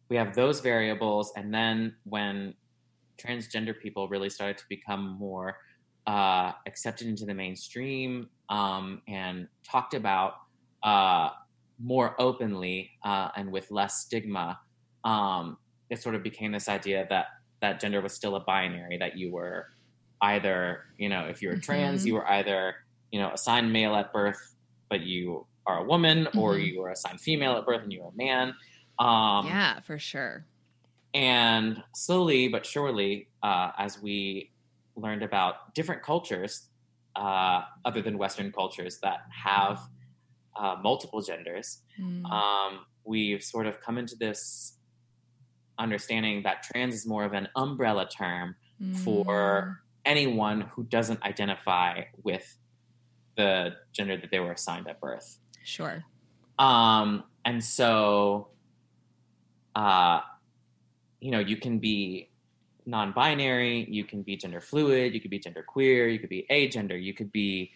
[0.09, 2.55] we have those variables, and then when
[3.19, 5.59] transgender people really started to become more
[6.07, 10.35] uh, accepted into the mainstream um, and talked about
[10.83, 11.31] uh,
[11.79, 14.59] more openly uh, and with less stigma,
[15.05, 15.59] um,
[15.91, 17.27] it sort of became this idea that
[17.61, 19.67] that gender was still a binary that you were
[20.23, 21.59] either you know if you're Mhm.
[21.59, 22.75] trans you were either
[23.11, 24.39] you know assigned male at birth
[24.91, 26.59] but you are a woman or Mhm.
[26.59, 28.53] you were assigned female at birth and you're a man
[28.99, 30.49] um, yeah, for sure.
[31.15, 34.53] and slowly but surely, uh, as we
[34.97, 36.69] learned about different cultures,
[37.17, 39.81] uh, other than Western cultures that have
[40.59, 42.25] uh, multiple genders, Mm.
[42.31, 42.73] um,
[43.05, 44.77] we've sort of come into this
[45.79, 48.97] understanding that trans is more of an umbrella term Mm.
[49.05, 52.47] for anyone who doesn't identify with
[53.37, 55.39] the gender that they were assigned at birth.
[55.65, 56.03] sure.
[56.59, 58.49] Um, and so,
[59.77, 60.21] uh,
[61.21, 62.31] you know, you can be
[62.87, 67.01] non-binary, you can be gender fluid, you could be gender queer, you could be agender,
[67.01, 67.71] you could be,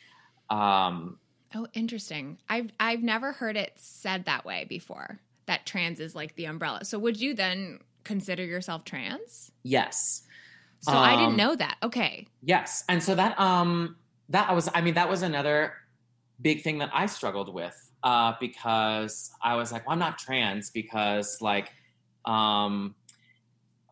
[0.50, 1.18] um,
[1.54, 2.38] Oh, interesting.
[2.48, 5.20] I've I've never heard it said that way before.
[5.46, 6.84] That trans is like the umbrella.
[6.84, 9.50] So would you then consider yourself trans?
[9.62, 10.26] yes,
[10.80, 11.78] So I didn't Um, know that.
[11.82, 12.28] Okay.
[12.42, 13.98] yes, and so that, um,
[14.30, 15.74] that I was, I mean, that was another
[16.40, 20.70] big thing that I struggled with, uh, because I was like, well, I'm not trans
[20.70, 21.72] because, like,
[22.26, 22.96] um,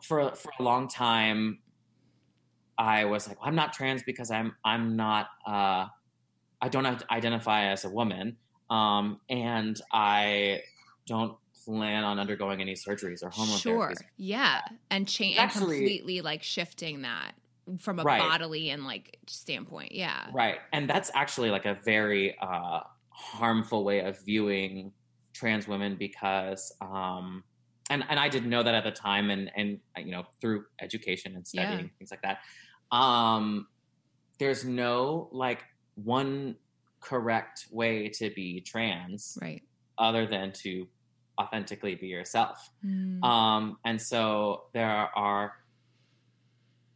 [0.02, 1.60] for for a long time,
[2.78, 5.86] I was like, well, I'm not trans because I'm I'm not uh,
[6.62, 8.36] I don't identify as a woman,
[8.68, 10.62] um, and I
[11.06, 13.88] don't plan on undergoing any surgeries or hormone Sure.
[13.90, 14.02] therapies.
[14.16, 14.60] Yeah.
[14.90, 17.34] And change and completely like shifting that
[17.78, 18.18] from a Right.
[18.18, 19.92] bodily and like standpoint.
[19.92, 20.30] Yeah.
[20.32, 24.92] Right, and that's actually like a very uh, harmful way of viewing
[25.32, 27.44] trans women because, um,
[27.90, 31.36] and and I didn't know that at the time, and and you know through education
[31.36, 31.64] and Yeah.
[31.64, 32.38] studying things like that,
[32.96, 33.68] um,
[34.38, 35.64] there's no like
[36.04, 36.56] one
[37.00, 39.62] correct way to be trans Right.
[39.98, 40.86] other than to
[41.40, 42.70] authentically be yourself.
[42.84, 43.22] Mm.
[43.24, 45.54] Um, and so there are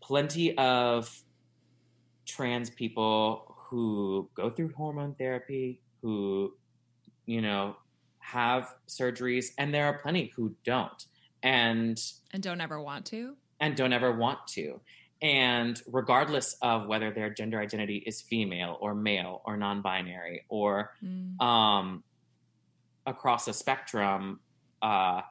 [0.03, 1.23] plenty of
[2.27, 6.53] trans people who go through hormone therapy, who,
[7.27, 7.77] you know,
[8.19, 11.07] have surgeries, and there are plenty who don't
[11.43, 12.01] and
[12.33, 13.37] and don't ever want to.
[13.61, 14.81] and don't ever want to.
[15.25, 21.41] And regardless of whether their gender identity is female or male or non-binary or Mm.
[21.41, 22.05] um,
[23.07, 24.41] across a spectrum,
[24.83, 25.23] uh,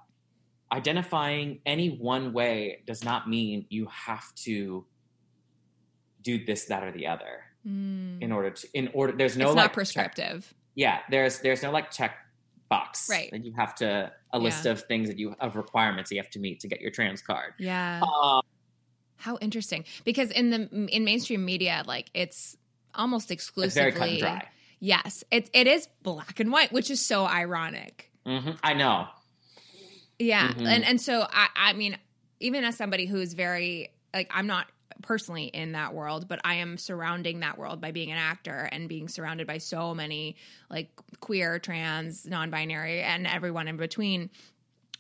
[0.72, 4.86] identifying any one way does not mean you have to
[6.24, 8.22] do this, that, or the other Mm.
[8.22, 8.68] in order to.
[8.74, 10.54] In order, there's no it's like not check- prescriptive.
[10.76, 12.16] yeah, there's there's no like check
[12.70, 13.08] box.
[13.10, 13.32] Right.
[13.32, 14.72] Like you have to a list Yeah.
[14.72, 17.54] of things that you of requirements you have to meet to get your trans card.
[17.60, 18.02] Yeah.
[18.02, 18.42] Um,
[19.24, 19.86] How interesting.
[20.04, 22.58] Because in the in mainstream media, like it's
[22.94, 24.48] almost it's exclusively very cut and dry.
[24.82, 25.24] Yes.
[25.32, 28.12] It it is black and white, which is so ironic.
[28.26, 29.08] hmm I know.
[30.20, 30.50] Yeah.
[30.50, 30.68] Mhm.
[30.68, 31.98] And and so I I mean,
[32.42, 34.68] even as somebody who's very like I'm not
[35.02, 38.90] personally in that world, but I am surrounding that world by being an actor and
[38.90, 40.36] being surrounded by so many
[40.70, 40.90] like
[41.22, 44.30] queer, trans, non-binary and everyone in between.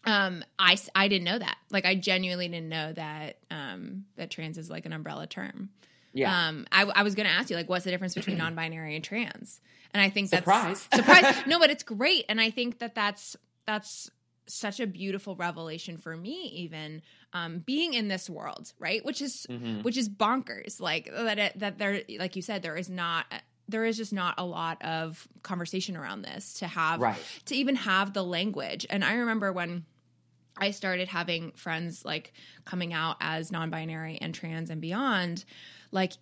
[0.05, 1.57] Um I I didn't know that.
[1.71, 5.69] Like I genuinely didn't know that um that trans is like an umbrella term.
[6.13, 6.47] Yeah.
[6.47, 9.03] Um I I was going to ask you like what's the difference between non-binary and
[9.03, 9.61] trans?
[9.93, 10.87] And I think Surprise.
[10.91, 11.43] that's surprise.
[11.47, 13.35] no, but it's great and I think that that's
[13.65, 14.09] that's
[14.45, 19.03] such a beautiful revelation for me even um being in this world, right?
[19.05, 19.83] Which is Mhm.
[19.83, 23.25] which is bonkers like that it, that there like you said there is not
[23.69, 27.17] there is just not a lot of conversation around this to have Right.
[27.45, 28.85] to even have the language.
[28.89, 29.85] And I remember when
[30.57, 32.33] I started having friends like
[32.65, 35.45] coming out as non-binary and trans and beyond,
[35.91, 36.13] like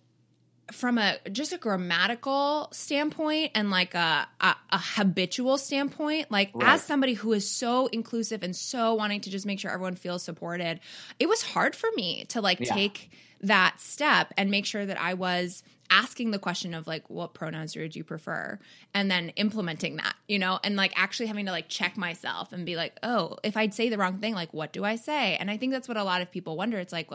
[0.70, 6.74] from a just a grammatical standpoint and like a, a, a habitual standpoint like Right.
[6.74, 10.22] as somebody who is so inclusive and so wanting to just make sure everyone feels
[10.22, 10.78] supported
[11.18, 12.74] it was hard for me to like Yeah.
[12.74, 17.34] take that step and make sure that i was asking the question of like what
[17.34, 18.58] pronouns would you prefer?
[18.94, 20.58] And then implementing that you know?
[20.64, 23.90] And like actually having to like check myself and be like oh if i'd say
[23.90, 25.36] the wrong thing like what do i say?
[25.36, 26.78] And i think that's what a lot of people wonder.
[26.78, 27.10] It's like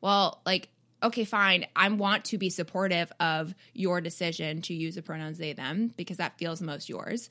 [0.00, 0.68] well like
[1.02, 1.66] okay fine.
[1.76, 6.16] I want to be supportive of your decision to use the pronouns they them because
[6.16, 7.28] that feels most yours.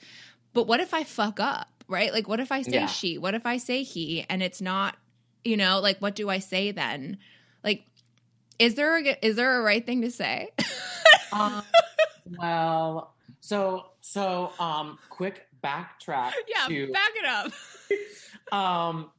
[0.54, 2.14] But what if i fuck up right?
[2.14, 2.86] Like what if i say Yeah.
[2.88, 3.18] she?
[3.18, 4.26] What if i say he?
[4.30, 4.98] And it's not
[5.44, 7.18] you know like what do i say then?
[7.64, 7.86] Like
[8.60, 10.50] is there a, is there a right thing to say?
[11.32, 11.62] Um,
[12.40, 17.52] well, so so um, quick backtrack yeah to back it up.
[18.52, 19.10] Um,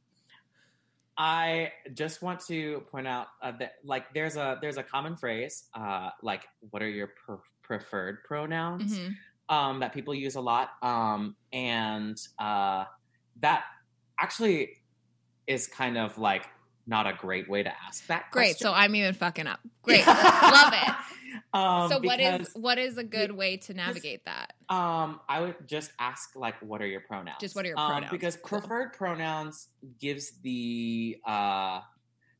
[1.17, 5.65] I just want to point out uh, that like there's a there's a common phrase
[5.73, 8.97] uh, like what are your pre- preferred pronouns?
[8.97, 9.15] Mhm.
[9.49, 10.71] um, that people use a lot.
[10.81, 12.85] Um, and uh,
[13.41, 13.63] that
[14.19, 14.77] actually
[15.47, 16.45] is kind of like
[16.87, 18.31] not a great way to ask that.
[18.31, 18.57] Great.
[18.57, 18.73] So.
[18.73, 19.59] I'm even fucking up.
[19.83, 20.05] Great.
[20.07, 20.93] Love it.
[21.53, 24.53] Um, so what is what is a good way to navigate that?
[24.69, 27.37] Um, I would just ask like, what are your pronouns?
[27.39, 28.11] Just what are your Um, pronouns?
[28.11, 28.59] because Cool.
[28.59, 29.67] preferred pronouns
[29.99, 31.79] gives the uh,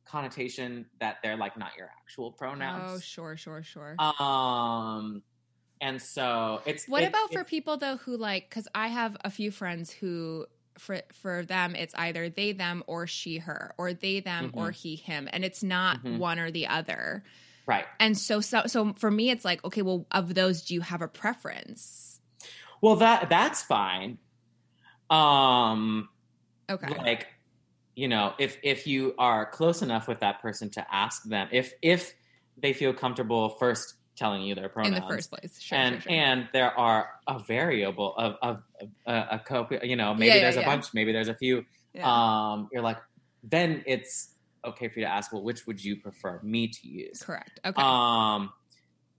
[0.06, 2.92] connotation that they're like not your actual pronouns.
[2.96, 3.96] Oh, sure, sure, sure.
[4.00, 5.22] Um,
[5.80, 9.30] and so it's What it- about for people though who like cuz I have a
[9.30, 10.48] few friends who
[10.78, 14.96] for for them it's either they them or she her or they them or he
[14.96, 16.18] him and it's not Mhm.
[16.18, 17.24] one or the other.
[17.66, 17.86] right?
[18.00, 21.02] And so so so for me it's like okay well of those do you have
[21.02, 22.20] a preference?
[22.82, 24.20] Well, that that's fine.
[25.10, 26.10] Um,
[26.70, 26.94] Okay.
[27.04, 27.28] like
[27.96, 31.74] you know if if you are close enough with that person to ask them if
[31.82, 32.14] if
[32.58, 35.58] they feel comfortable first telling you their pronouns in the first place.
[35.62, 36.12] Sure, and sure, sure.
[36.12, 38.64] and there are a variable of of,
[39.06, 40.66] a, a you know maybe Yeah, yeah, there's a yeah.
[40.66, 41.64] bunch maybe there's a few
[42.04, 42.98] um you're like
[43.44, 47.22] then it's okay for you to ask well which would you prefer me to use
[47.24, 47.60] Correct.
[47.66, 47.82] Okay.
[47.82, 48.52] um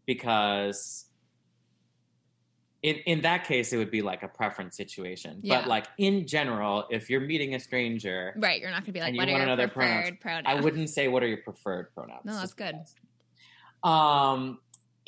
[0.06, 1.06] because
[2.82, 5.60] in in that case it would be like a preference situation Yeah.
[5.60, 9.00] but like in general if you're meeting a stranger right, you're not going to be
[9.00, 10.46] like and you what are your preferred pronouns, pronouns?
[10.46, 12.24] I wouldn't say what are your preferred pronouns.
[12.24, 12.76] No, that's good.
[13.82, 14.58] Um,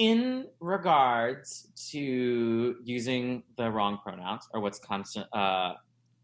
[0.01, 5.75] in regards to using the wrong pronouns or what's constant, uh,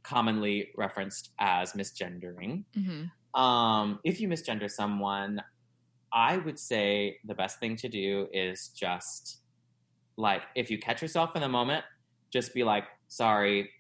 [0.05, 3.13] commonly referenced as misgendering, Mhm.
[3.35, 5.43] um, if you misgender someone,
[6.13, 9.43] I would say the best thing to do is just
[10.17, 11.85] like if you catch yourself in the moment,
[12.33, 13.71] just be like, sorry,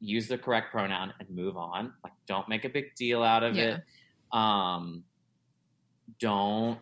[0.00, 1.94] use the correct pronoun and move on.
[2.04, 3.64] Like don't make a big deal out of Yeah.
[3.74, 3.80] it.
[4.32, 5.06] Um
[6.20, 6.80] don't,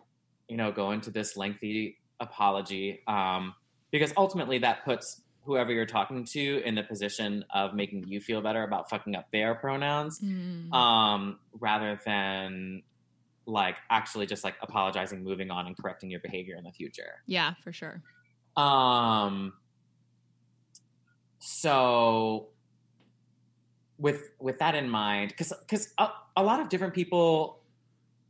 [0.49, 3.03] you know, go into this lengthy apology.
[3.07, 3.55] Um,
[3.91, 8.41] because ultimately that puts whoever you're talking to in the position of making you feel
[8.41, 10.73] better about fucking up their pronouns Mm.
[10.73, 12.83] um, rather than
[13.47, 17.23] like actually just like apologizing, moving on, and correcting your behavior in the future.
[17.27, 18.03] yeah, for sure.
[18.57, 19.53] Um,
[21.39, 22.49] so
[23.99, 27.61] with with that in mind, because because a, a lot of different people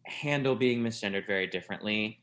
[0.05, 2.20] handle being misgendered very differently.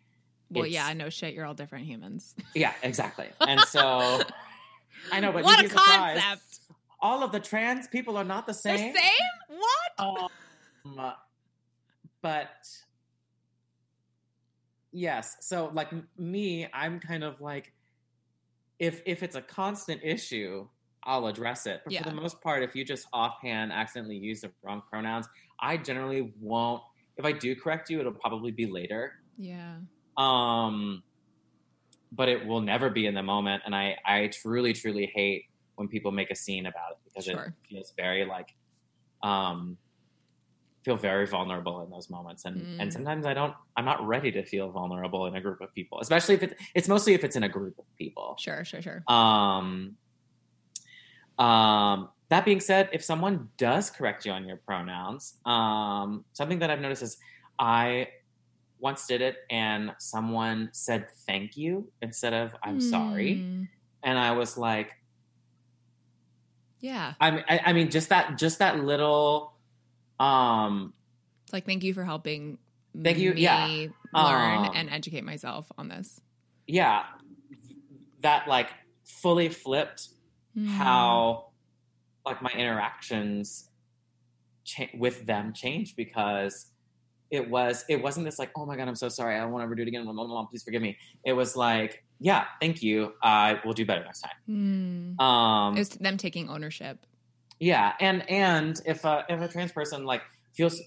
[0.52, 1.34] Well, It's- yeah, I know shit.
[1.34, 2.36] You're all different humans.
[2.56, 3.28] Yeah, exactly.
[3.39, 4.22] And so
[5.12, 6.22] I know, but what a be surprised.
[6.22, 6.60] concept!
[6.99, 8.93] All of the trans people are not the same.
[8.93, 9.12] The same.
[9.49, 9.60] same?
[9.60, 10.30] What?
[10.97, 11.14] Um,
[12.22, 12.49] but
[14.91, 17.74] yes, so like me, I'm kind of like,
[18.80, 20.68] if if it's a constant issue,
[21.04, 21.82] I'll address it.
[21.84, 22.04] But Yeah.
[22.04, 25.28] for the most part, if you just offhand accidentally use the wrong pronouns,
[25.60, 26.84] I generally won't.
[27.18, 29.14] If I do correct you, it'll probably be later.
[29.38, 29.78] yeah.
[30.18, 31.03] Um,
[32.12, 35.45] but it will never be in the moment, and I I truly truly hate
[35.76, 37.45] when people make a scene about it because Sure.
[37.47, 38.47] it feels very like
[39.24, 39.78] um
[40.84, 42.76] feel very vulnerable in those moments and Mm.
[42.80, 45.99] and sometimes i don't i'm not ready to feel vulnerable in a group of people
[46.01, 49.03] especially if it, it's mostly if it's in a group of people Sure, sure, sure.
[49.07, 49.95] um
[51.38, 56.70] um that being said if someone does correct you on your pronouns um something that
[56.72, 57.18] i've noticed is
[57.59, 58.07] i
[58.82, 63.67] once did it and someone said thank you instead of i'm sorry Mm.
[64.03, 64.91] and i was like
[66.79, 67.13] Yeah.
[67.19, 69.53] I mean, I, I mean, just that, just that little,
[70.19, 70.93] um,
[71.43, 72.57] It's like thank you for helping
[73.03, 73.88] Thank you, me yeah.
[74.13, 76.19] learn Um, and educate myself on this.
[76.67, 77.03] yeah,
[78.21, 78.69] that like
[79.05, 80.09] fully flipped
[80.57, 80.67] Mm.
[80.67, 81.51] how,
[82.25, 83.69] like, my interactions
[84.65, 86.65] cha- with them changed because
[87.32, 89.61] it was, it wasn't this like, oh my god, I'm so sorry, I don't want
[89.61, 90.05] to ever do it again.
[90.05, 90.97] Mom, please forgive me.
[91.25, 94.32] It was like, yeah, thank you, I will do better next time.
[94.49, 95.21] Mm.
[95.21, 97.05] Um, It was them taking ownership.
[97.59, 100.23] Yeah, and and if a if a trans person like
[100.55, 100.82] feels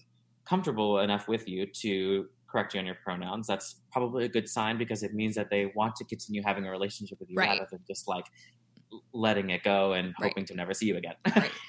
[0.44, 4.76] comfortable enough with you to correct you on your pronouns, that's probably a good sign
[4.76, 7.50] because it means that they want to continue having a relationship with you Right.
[7.58, 8.26] rather than just like
[9.12, 10.30] letting it go and Right.
[10.30, 11.14] hoping to never see you again.
[11.34, 11.50] Right.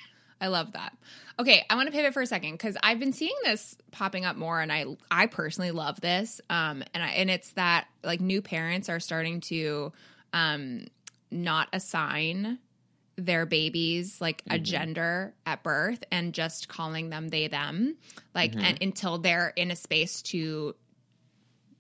[0.42, 0.96] I love that.
[1.40, 4.36] Okay, I want to pivot for a second because I've been seeing this popping up
[4.36, 6.42] more, and I I personally love this.
[6.50, 9.92] Um, and I and it's that like new parents are starting to
[10.34, 10.88] um
[11.32, 12.60] not assign
[13.18, 14.64] their babies like a Mhm.
[14.64, 17.96] gender at birth and just calling them they them
[18.34, 18.62] like Mhm.
[18.62, 20.76] and until they're in a space to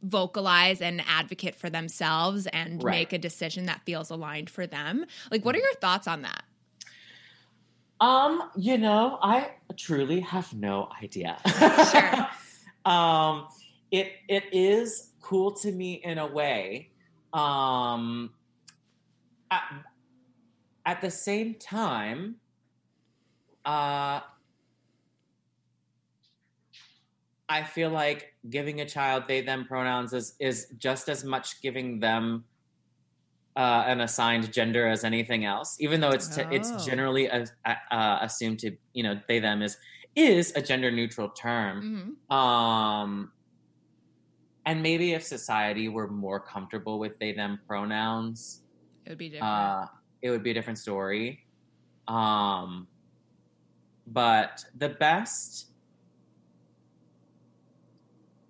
[0.01, 2.91] vocalize and advocate for themselves and Right.
[2.91, 6.43] make a decision that feels aligned for them like what are your thoughts on that
[7.99, 11.37] um, you know, I truly have no idea.
[11.91, 12.27] Sure.
[12.91, 13.47] um,
[13.91, 16.91] it it is cool to me in a way.
[17.33, 18.31] Um,
[19.51, 19.63] at,
[20.85, 22.35] at the same time,
[23.65, 24.21] uh,
[27.47, 31.99] I feel like giving a child they them pronouns is is just as much giving
[31.99, 32.45] them
[33.55, 36.47] uh, an assigned gender as anything else, even though it's Oh.
[36.51, 39.77] it's generally uh, uh, assumed to you know they them is
[40.15, 41.85] is a gender neutral term.
[42.29, 42.35] Mhm.
[42.35, 43.31] Um,
[44.65, 48.63] and maybe if society were more comfortable with they them pronouns,
[49.05, 49.51] It would be different.
[49.51, 49.85] uh,
[50.21, 51.45] it would be a different story.
[52.07, 52.89] Um,
[54.07, 55.71] but the best,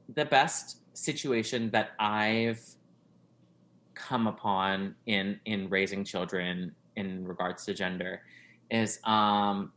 [0.08, 2.62] the best situation that I've
[3.96, 8.22] come upon in in raising children in regards to gender
[8.70, 9.72] is um,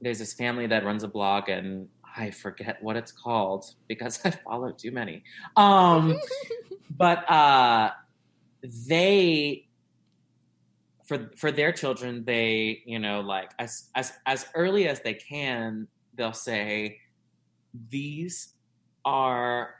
[0.00, 4.30] there's this family that runs a blog and I forget what it's called because I
[4.30, 5.24] follow too many.
[5.56, 6.18] Um,
[6.96, 7.90] but uh,
[8.88, 9.66] they
[11.04, 15.88] for for their children they you know like as as as early as they can
[16.14, 16.98] they'll say
[17.90, 18.54] these
[19.04, 19.74] are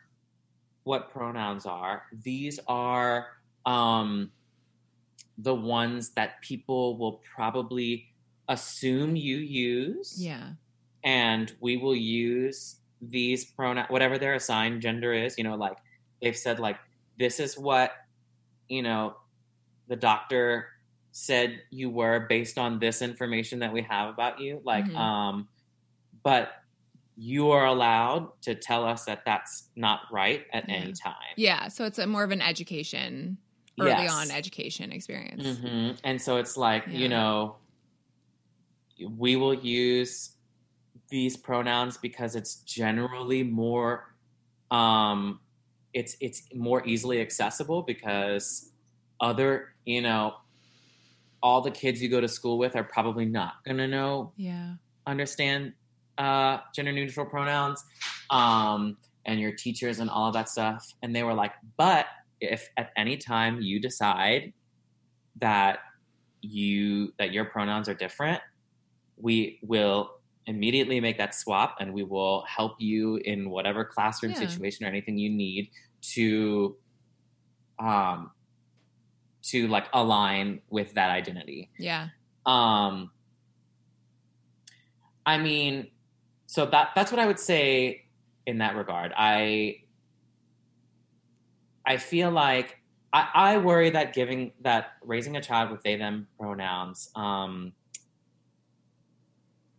[0.82, 3.28] what pronouns are these are
[3.66, 4.30] um
[5.38, 8.06] the ones that people will probably
[8.48, 10.50] assume you use yeah.
[11.04, 15.76] and we will use these pronoun whatever their assigned gender is you know like
[16.20, 16.76] they've said like
[17.18, 17.92] this is what
[18.68, 19.14] you know
[19.88, 20.68] the doctor
[21.12, 24.96] said you were based on this information that we have about you like Mhm.
[24.96, 25.48] um
[26.22, 26.52] but
[27.16, 30.74] you are allowed to tell us that that's not right at Yeah.
[30.76, 31.68] any time Yeah.
[31.68, 33.36] So it's a more of an education,
[33.80, 34.12] early Yes.
[34.12, 35.58] on education experience.
[35.58, 36.98] hmm And so it's like, Yeah.
[36.98, 37.56] you know,
[39.08, 40.36] we will use
[41.08, 44.14] these pronouns because it's generally more
[44.70, 45.40] um
[45.94, 48.70] it's it's more easily accessible because
[49.20, 50.34] other, you know,
[51.42, 54.74] all the kids you go to school with are probably not going to know Yeah.
[55.06, 55.72] understand
[56.18, 57.82] uh, gender neutral pronouns
[58.30, 58.96] um,
[59.26, 60.86] and your teachers and all of that stuff.
[61.02, 62.06] And they were like, but
[62.42, 64.52] if at any time you decide
[65.40, 65.78] that
[66.42, 68.40] you that your pronouns are different,
[69.16, 70.10] we will
[70.46, 74.40] immediately make that swap and we will help you in whatever classroom Yeah.
[74.40, 75.70] situation or anything you need
[76.14, 76.76] to
[77.78, 78.32] um
[79.42, 82.08] to like align with that identity Yeah.
[82.46, 83.12] um
[85.26, 85.90] i mean
[86.46, 88.02] so that that's what i would say
[88.46, 89.76] in that regard i
[91.86, 92.78] i feel like
[93.12, 97.72] i i worry that giving that raising a child with they them pronouns um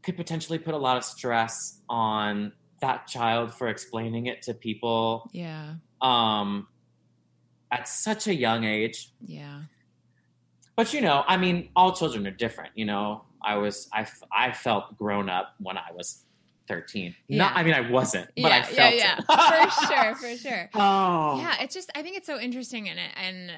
[0.03, 2.51] could potentially put a lot of stress on
[2.81, 5.75] that child for explaining it to people Yeah.
[6.01, 6.67] um
[7.71, 9.61] at such a young age Yeah.
[10.75, 12.71] but you know, I mean, all children are different.
[12.75, 16.25] You know, I was I I felt grown up when I was
[16.67, 17.15] thirteen.
[17.29, 19.25] Not, I mean, I wasn't, but yeah, I felt yeah, it.
[19.29, 19.69] yeah.
[19.69, 20.69] for sure, for sure.
[20.73, 23.51] Oh, Yeah, it's just I think it's so interesting in it and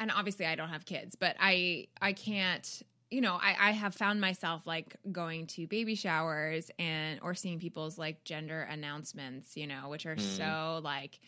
[0.00, 3.94] and obviously I don't have kids, but I I can't you know, I, I have
[3.94, 9.66] found myself like going to baby showers and or seeing people's like gender announcements, you
[9.66, 10.20] know, which are Mm.
[10.36, 11.18] so like,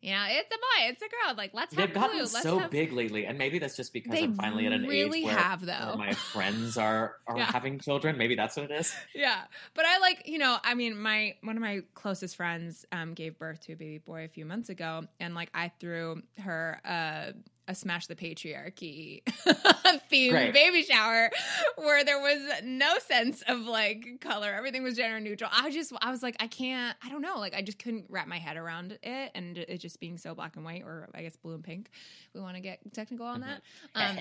[0.00, 1.34] you know, it's a boy, it's a girl.
[1.36, 4.12] Like let's have They've gotten let's so have big lately, and maybe that's just because
[4.12, 7.46] They I'm finally at an really age where, have, where my friends are are Yeah.
[7.46, 8.16] having children.
[8.16, 8.94] Maybe that's what it is.
[9.14, 9.42] yeah
[9.74, 13.38] but i like you know i mean my one of my closest friends um gave
[13.38, 17.32] birth to a baby boy a few months ago and like i threw her uh
[17.68, 19.22] a smash the patriarchy
[20.10, 20.52] themed Great.
[20.52, 21.30] baby shower
[21.76, 26.10] where there was no sense of like color everything was gender neutral i just i
[26.10, 28.98] was like i can't i don't know like i just couldn't wrap my head around
[29.02, 31.90] it and it just being so black and white or i guess blue and pink
[32.34, 33.60] we want to get technical on that
[33.94, 34.16] um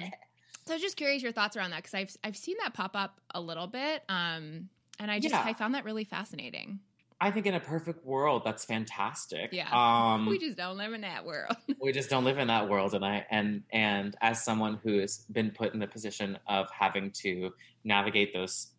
[0.65, 2.93] so I was just curious your thoughts around that because I've I've seen that pop
[2.93, 4.67] up a little bit, um,
[4.99, 5.41] and I just Yeah.
[5.45, 6.79] I found that really fascinating.
[7.19, 9.51] I think in a perfect world, that's fantastic.
[9.53, 9.69] Yeah.
[9.75, 11.55] Um, we just don't live in that world.
[11.81, 15.51] we just don't live in that world and i and and as someone who's been
[15.51, 17.51] put in the position of having to
[17.83, 18.73] navigate those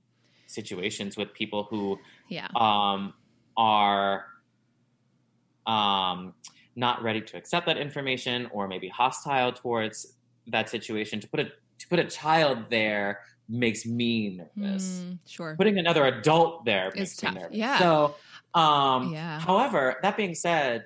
[0.46, 1.96] situations with people who
[2.28, 3.14] yeah, um
[3.56, 4.24] are
[5.66, 6.34] um
[6.76, 11.44] not ready to accept that information or maybe hostile towards that situation to put a
[11.44, 15.56] to put a child there makes me nervous Mm, sure.
[15.56, 17.34] putting another adult there It's makes me tough.
[17.34, 17.78] nervous Yeah.
[17.78, 18.16] so
[18.54, 19.40] um Yeah.
[19.40, 20.84] however that being said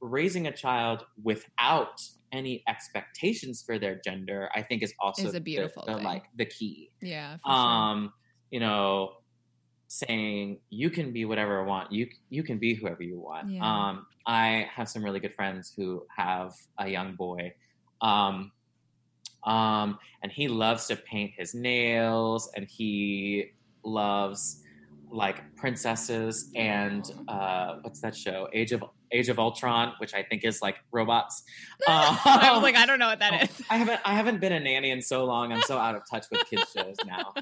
[0.00, 2.00] raising a child without
[2.32, 6.24] any expectations for their gender i think is also Is a beautiful the, the, like
[6.36, 6.90] the key.
[7.02, 8.12] Yeah, um
[8.50, 9.14] you know
[9.88, 13.50] saying you can be whatever you want you you can be whoever you want.
[13.50, 13.66] Yeah.
[13.66, 17.52] um i have some really good friends who have a young boy.
[18.00, 18.52] Um
[19.44, 23.46] um and he loves to paint his nails and he
[23.84, 24.62] loves
[25.10, 28.48] like princesses and uh, what's that show?
[28.52, 31.42] Age of Age of Ultron, which I think is like robots.
[31.86, 33.62] Uh, I was like, I don't know what that is.
[33.68, 35.52] I haven't I haven't been a nanny in so long.
[35.52, 37.34] I'm so out of touch with kids shows now.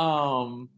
[0.00, 0.68] Um,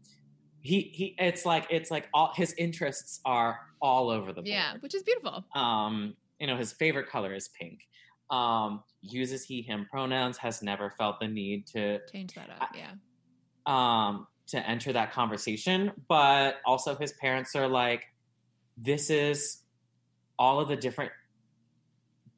[0.61, 1.15] he he.
[1.17, 4.47] It's like it's like all his interests are all over the board.
[4.47, 5.43] Yeah, which is beautiful.
[5.55, 7.79] Um, you know, his favorite color is pink.
[8.29, 10.37] Um, uses he him pronouns.
[10.37, 12.69] Has never felt the need to Change that up.
[12.75, 12.91] Yeah.
[13.65, 18.03] um to enter that conversation but also his parents are like
[18.77, 19.63] this is
[20.37, 21.11] all of the different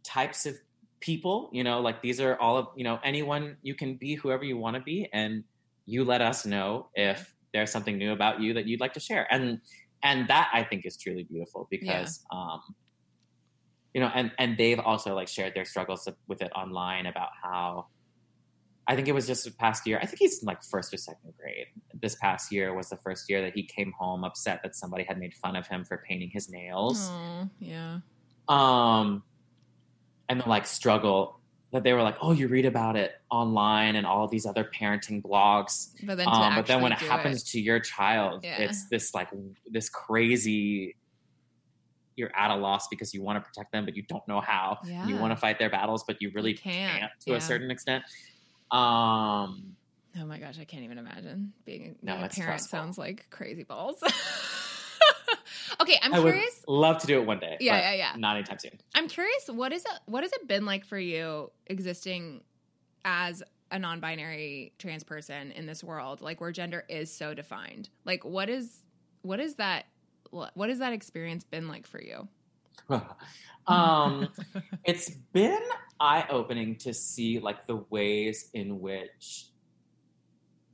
[0.04, 0.56] types of
[1.00, 4.44] people you know like these are all of you know anyone you can be whoever
[4.44, 5.44] you want to be and
[5.86, 9.26] you let us know if there's something new about you that you'd like to share.
[9.32, 9.62] And
[10.04, 12.62] and that i think is truly beautiful because um
[13.96, 17.88] you know and and they've also like shared their struggles with it online about how
[18.90, 20.00] I think it was just the past year.
[20.02, 21.68] I think he's in like first or second grade.
[21.94, 25.20] This past year was the first year that he came home upset that somebody had
[25.20, 27.10] made fun of him for painting his nails.
[27.12, 28.00] Oh, yeah.
[28.48, 29.24] Um,
[30.30, 31.40] and the like struggle
[31.74, 35.22] that they were like, oh, you read about it online and all these other parenting
[35.22, 35.90] blogs.
[36.06, 38.58] But then, Um, but then when it happens to your child, Yeah.
[38.60, 39.28] it's this like
[39.70, 40.96] this crazy.
[42.16, 44.78] You're at a loss because you want to protect them, but you don't know how.
[45.06, 47.38] You want to fight their battles, but you really can't, can't, to yeah.
[47.38, 48.06] a certain extent.
[48.72, 49.76] Um,
[50.20, 52.34] Oh my gosh, I can't even imagine being, No, being a parent.
[52.34, 52.80] stressful.
[52.80, 54.02] Sounds like crazy balls.
[55.82, 56.64] okay, I'm I would curious.
[56.68, 57.58] love to do it one day.
[57.60, 58.12] Yeah, yeah, yeah.
[58.18, 58.72] Not anytime soon.
[58.96, 59.48] I'm curious.
[59.48, 59.92] What is it?
[60.06, 62.42] What has it been like for you existing
[63.06, 67.90] as a non-binary trans person in this world, like where gender is so defined?
[68.06, 68.82] Like, what is
[69.22, 69.86] what is that?
[70.32, 72.28] What has that experience been like for you?
[73.68, 74.30] um,
[74.84, 75.62] it's been
[76.00, 79.48] eye opening to see like the ways in which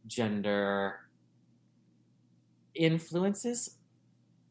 [0.07, 0.99] gender
[2.76, 3.78] influences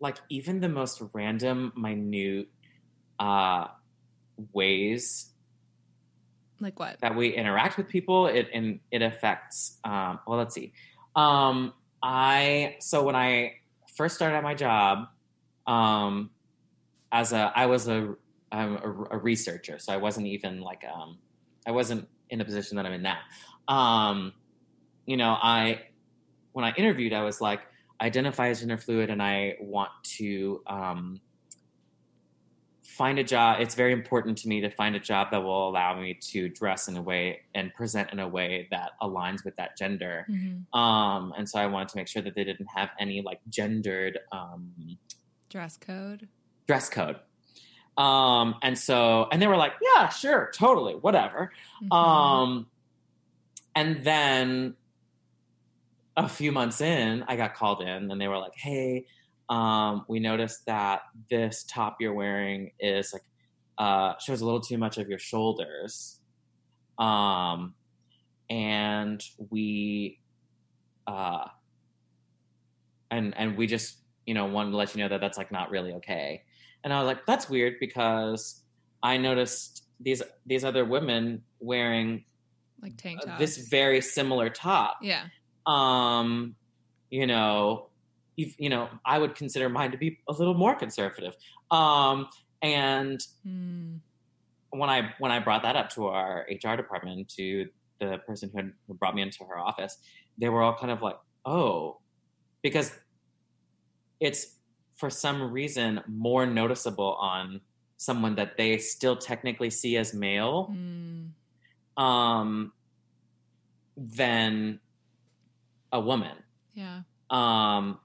[0.00, 2.48] like even the most random minute
[3.18, 3.66] uh
[4.52, 5.30] ways
[6.60, 7.00] Like what?
[7.00, 10.72] that we interact with people it and it affects um well let's see
[11.16, 13.54] um i so when i
[13.96, 15.08] first started at my job
[15.66, 16.30] um
[17.12, 18.14] as a i was a
[18.52, 21.18] I'm a, a researcher so i wasn't even like um
[21.66, 23.18] i wasn't in the position that i'm in now
[23.68, 24.32] um
[25.06, 25.80] you know i
[26.52, 27.60] when i interviewed i was like
[28.00, 31.20] I identify as gender fluid and i want to um
[32.84, 35.98] find a job it's very important to me to find a job that will allow
[35.98, 39.78] me to dress in a way and present in a way that aligns with that
[39.78, 40.66] gender Mhm.
[40.76, 44.18] um and so i wanted to make sure that they didn't have any like gendered
[44.32, 44.72] um
[45.48, 46.28] Dress code.
[46.66, 47.16] dress code
[47.98, 51.52] um and so and they were like yeah sure totally whatever.
[51.82, 51.92] Mhm.
[51.94, 52.66] um
[53.74, 54.74] and then
[56.16, 59.04] a few months in i got called in and they were like hey
[59.48, 63.22] um we noticed that this top you're wearing is like
[63.78, 66.20] uh shows a little too much of your shoulders.
[66.98, 67.74] Um
[68.50, 70.18] and we
[71.06, 71.46] uh
[73.10, 75.70] and and we just you know wanted to let you know that that's like not
[75.70, 76.42] really okay
[76.84, 78.62] and i was like that's weird because
[79.02, 82.24] i noticed these these other women wearing
[82.82, 83.38] like tank uh, top.
[83.38, 85.24] this very similar top yeah.
[85.66, 86.54] um
[87.10, 87.88] you know
[88.36, 91.34] if, you know i would consider mine to be a little more conservative
[91.70, 92.28] um
[92.62, 93.96] and Hmm.
[94.70, 97.68] when i when i brought that up to our hr department to
[98.00, 99.98] the person who had who brought me into her office
[100.38, 101.98] they were all kind of like oh
[102.62, 102.92] because
[104.20, 104.56] it's
[105.02, 107.60] for some reason more noticeable on
[107.96, 112.02] someone that they still technically see as male Hmm.
[112.06, 112.72] um
[113.96, 114.78] than
[115.92, 116.36] a woman
[116.74, 117.00] Yeah.
[117.30, 117.98] um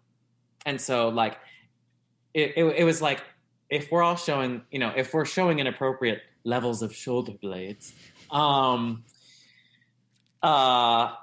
[0.66, 1.38] and so like
[2.34, 3.22] it, it, it was like
[3.70, 7.94] if we're all showing you know if we're showing inappropriate levels of shoulder blades
[8.32, 9.04] um
[10.42, 11.14] uh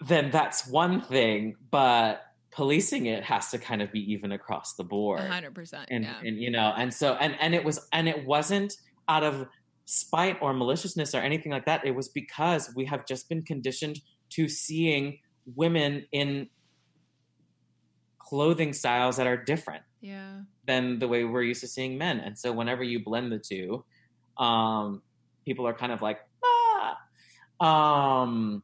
[0.00, 4.84] then that's one thing but policing it has to kind of be even across the
[4.84, 5.86] board hundred percent.
[5.90, 6.20] and Yeah.
[6.24, 8.74] and you know and so and and it was and it wasn't
[9.08, 9.46] out of
[9.86, 13.98] spite or maliciousness or anything like that it was because we have just been conditioned
[14.30, 15.18] to seeing
[15.56, 16.48] women in
[18.18, 20.42] clothing styles that are different Yeah.
[20.66, 23.84] than the way we're used to seeing men and so whenever you blend the two
[24.38, 25.02] um
[25.44, 26.96] people are kind of like ah
[28.22, 28.62] um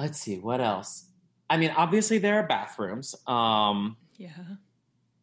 [0.00, 0.90] let's see what else
[1.48, 4.30] i mean obviously there are bathrooms um Yeah.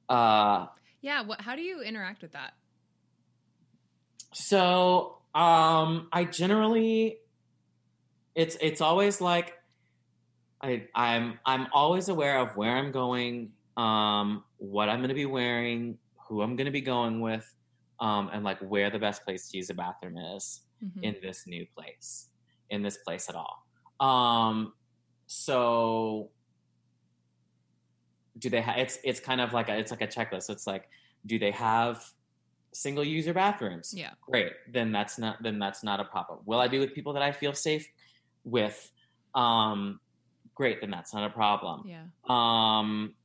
[0.10, 0.68] uh
[1.02, 1.22] Yeah.
[1.24, 1.42] What?
[1.42, 2.54] How do you interact with that?
[4.34, 7.18] so um i generally
[8.36, 9.54] it's it's always like
[10.62, 15.28] I, I'm I'm always aware of where I'm going, um, what I'm going to be
[15.28, 17.46] wearing, who I'm going to be going with,
[18.00, 21.04] um, and like where the best place to use a bathroom is Mhm.
[21.04, 22.30] in this new place,
[22.72, 23.67] in this place at all.
[24.00, 24.74] Um,
[25.26, 26.30] so
[28.38, 28.78] do they have?
[28.78, 30.50] It's it's kind of like a it's like a checklist.
[30.50, 30.90] It's like
[31.26, 32.04] do they have
[32.74, 33.94] single user bathrooms?
[33.96, 34.12] yeah.
[34.22, 37.24] great then that's not then that's not a problem will i be with people that
[37.24, 37.88] i feel safe
[38.44, 38.92] with
[39.34, 40.00] um
[40.54, 42.04] great then that's not a problem Yeah.
[42.30, 43.16] um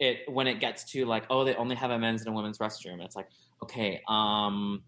[0.00, 2.58] it when it gets to like oh they only have a men's and a women's
[2.58, 3.28] restroom it's like
[3.62, 4.82] okay um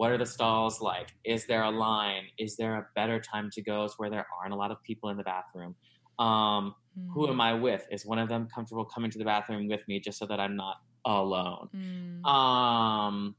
[0.00, 1.08] what are the stalls like?
[1.24, 2.22] Is there a line?
[2.38, 3.86] Is there a better time to go?
[3.98, 5.74] Where there aren't a lot of people in the bathroom.
[6.18, 6.74] Um
[7.12, 7.86] who am i with?
[7.90, 10.56] Is one of them comfortable coming to the bathroom with me just so that i'm
[10.56, 11.68] not alone?
[11.76, 12.24] Mm.
[12.24, 13.36] um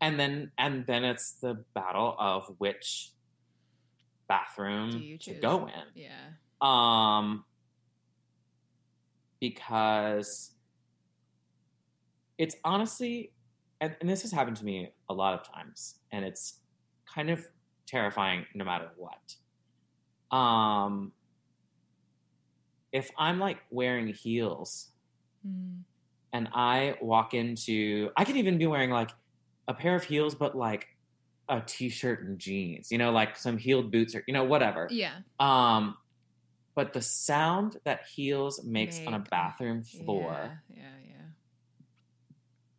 [0.00, 3.12] and then and then it's the battle of which
[4.26, 5.86] bathroom to go in.
[5.94, 6.30] Yeah.
[6.62, 7.44] um
[9.38, 10.52] because
[12.38, 13.32] it's honestly
[13.80, 16.60] and, and this has happened to me a lot of times and it's
[17.12, 17.44] kind of
[17.86, 21.12] terrifying no matter what um
[22.92, 24.90] if i'm like wearing heels
[25.46, 25.84] Mm.
[26.32, 29.10] and I walk into, I could even be wearing like
[29.68, 30.86] a pair of heels, but like
[31.48, 34.88] a t-shirt and jeans, you know, like some heeled boots or you know whatever.
[34.90, 35.20] Yeah.
[35.38, 35.96] Um,
[36.74, 40.64] but the sound that heels makes on a bathroom floor.
[40.68, 40.76] Yeah.
[41.04, 41.07] Yeah.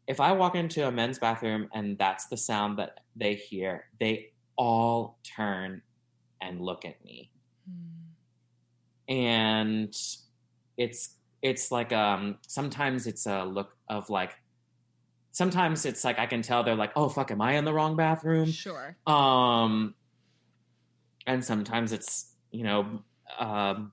[0.09, 4.31] If I walk into a men's bathroom and that's the sound that they hear, they
[4.57, 5.81] all turn
[6.41, 7.31] and look at me.
[7.69, 9.15] Mm.
[9.15, 9.95] and
[10.77, 14.33] it's it's like um sometimes it's a look of like
[15.31, 17.95] sometimes it's like I can tell they're like, oh fuck, am I in the wrong
[17.95, 18.51] bathroom?
[18.51, 18.97] Sure.
[19.05, 19.93] Um
[21.27, 23.03] and sometimes it's, you know,
[23.39, 23.91] um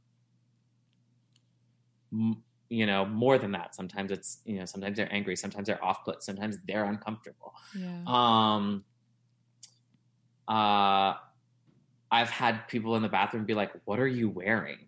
[2.68, 3.74] you know, more than that.
[3.74, 7.54] Sometimes it's, you know, sometimes they're angry, sometimes they're off put, sometimes they're uncomfortable.
[7.74, 8.02] Yeah.
[8.06, 8.84] Um,
[10.48, 11.14] uh,
[12.10, 14.78] I've had people in the bathroom be like, "What are you wearing?"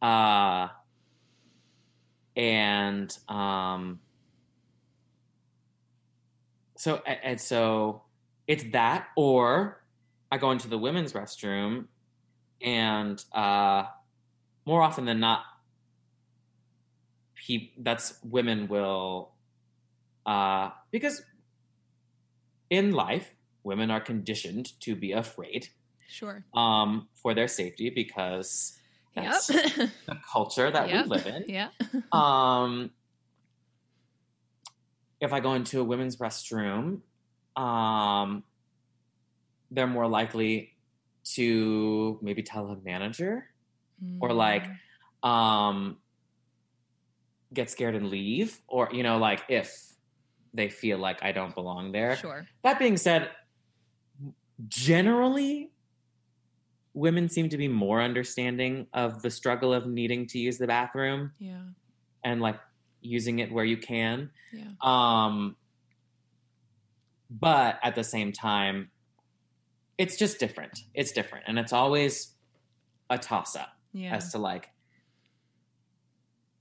[0.00, 0.68] Uh,
[2.36, 4.00] and um,
[6.76, 8.02] so and, and so
[8.46, 9.84] it's that, or
[10.32, 11.86] I go into the women's restroom,
[12.62, 13.84] and uh,
[14.64, 15.42] more often than not,
[17.78, 19.32] that's women will
[20.26, 21.22] uh, because
[22.70, 23.34] in life,
[23.64, 25.68] women are conditioned to be afraid
[26.08, 26.44] Sure.
[26.54, 28.78] um, for their safety because
[29.14, 29.90] that's Yep.
[30.06, 31.04] the culture that Yep.
[31.04, 31.44] we live in.
[31.48, 31.68] yeah.
[32.12, 32.90] Um,
[35.20, 37.00] if I go into a women's restroom,
[37.56, 38.42] um,
[39.70, 40.74] they're more likely
[41.34, 43.46] to maybe tell a manager
[44.20, 44.64] or like
[45.22, 45.28] Mm.
[45.28, 45.99] um,
[47.52, 49.86] get scared and leave, or you know, like if
[50.54, 52.16] they feel like I don't belong there.
[52.16, 52.46] Sure.
[52.62, 53.30] That being said,
[54.68, 55.70] generally,
[56.94, 61.32] women seem to be more understanding of the struggle of needing to use the bathroom
[61.38, 61.62] Yeah.
[62.24, 62.58] and like
[63.00, 64.30] using it where you can.
[64.52, 64.64] Yeah.
[64.82, 65.56] Um,
[67.30, 68.90] but at the same time,
[69.98, 70.80] it's just different.
[70.94, 71.44] It's different.
[71.46, 72.34] And it's always
[73.08, 74.16] a toss up Yeah.
[74.16, 74.70] as to like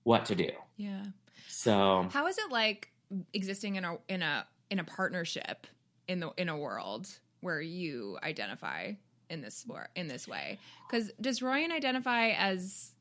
[0.04, 0.50] what to do.
[0.80, 1.04] Yeah.
[1.50, 2.90] So, How is it like
[3.34, 5.68] existing in a in a in a partnership
[6.08, 7.08] in the in a world
[7.42, 8.94] where you identify
[9.30, 9.66] in this
[9.96, 10.58] in this way?
[10.88, 12.92] Because does Ryan identify as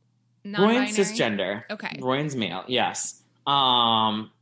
[0.44, 0.86] non-binary?
[0.86, 1.62] Royan's cisgender.
[1.70, 1.98] Okay.
[2.00, 3.22] Royan's male, yes.
[3.46, 4.32] Um,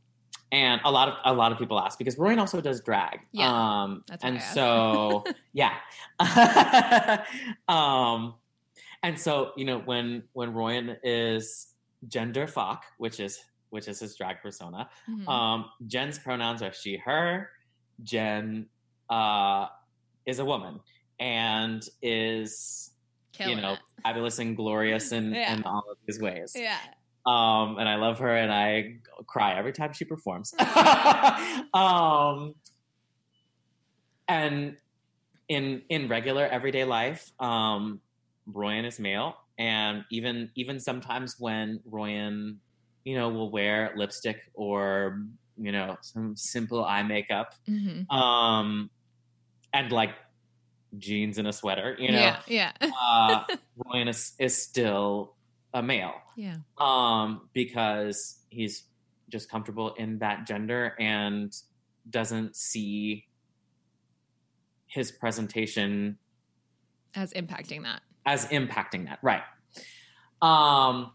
[0.51, 3.19] and a lot of a lot of people ask because Royan also does drag.
[3.33, 5.23] Yeah, Um, and so
[5.53, 5.75] yeah.
[7.67, 8.33] um,
[9.03, 11.67] and so you know when when Royan is
[12.07, 13.39] gender fuck, which is
[13.69, 14.89] which is his drag persona.
[15.09, 15.27] Mhm.
[15.27, 17.49] Um, Jen's pronouns are she, her.
[18.03, 18.67] Jen
[19.09, 19.67] uh,
[20.25, 20.79] is a woman
[21.19, 22.91] and is
[23.33, 23.79] Killing you know it.
[24.03, 25.53] fabulous and glorious in, Yeah.
[25.53, 26.53] in all of these ways.
[26.55, 26.77] Yeah.
[27.25, 30.53] Um, and I love her, and I cry every time she performs.
[31.73, 32.55] um,
[34.29, 34.77] and
[35.49, 37.99] in in regular everyday life, um,
[38.45, 42.59] Royan is male, and even even sometimes when Royan,
[43.03, 45.21] you know, will wear lipstick or
[45.57, 48.09] you know some simple eye makeup, Mhm.
[48.11, 48.89] um,
[49.73, 50.11] and like
[50.97, 52.71] jeans and a sweater, you know, Yeah.
[52.81, 52.91] Yeah.
[53.01, 53.43] uh,
[53.85, 55.35] Royan is, is still
[55.73, 56.57] a male yeah.
[56.77, 58.85] um, because he's
[59.29, 61.53] just comfortable in that gender and
[62.09, 63.27] doesn't see
[64.87, 66.17] his presentation
[67.15, 68.01] As impacting that.
[68.27, 69.41] As impacting that, right?
[70.41, 71.11] Um,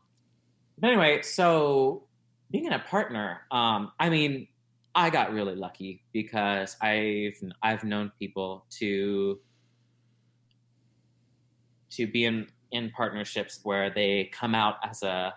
[0.79, 2.05] but anyway, so
[2.51, 4.49] being in a partner, um, I mean,
[4.95, 9.39] I got really lucky because I've I've known people to
[11.91, 15.35] to be in in partnerships where they come out as a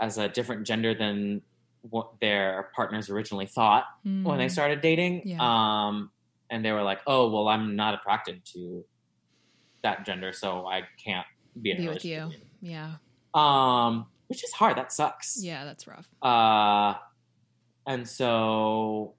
[0.00, 1.42] as a different gender than
[1.82, 4.24] what their partners originally thought mm.
[4.24, 4.48] when they hmm.
[4.48, 5.22] started dating.
[5.26, 5.38] Yeah.
[5.40, 6.10] Um,
[6.50, 8.84] and they were like, "Oh, well, I'm not attracted to
[9.84, 11.26] that gender, so I can't
[11.62, 12.30] be in be with you."
[12.60, 12.94] Yeah.
[13.32, 14.76] Um, which is hard.
[14.76, 15.38] That sucks.
[15.40, 16.08] Yeah, that's rough.
[16.20, 16.94] Uh,
[17.86, 19.14] and so,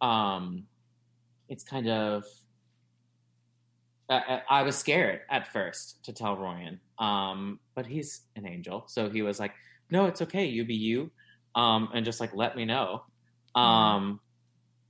[0.00, 0.66] um,
[1.48, 2.24] it's kind of
[4.10, 9.08] I, I was scared at first to tell Ryan, um, but he's an angel, so
[9.08, 9.52] he was like,
[9.90, 10.46] "No, it's okay.
[10.46, 11.10] You be you,
[11.54, 13.04] um, and just like let me know."
[13.54, 14.20] Um,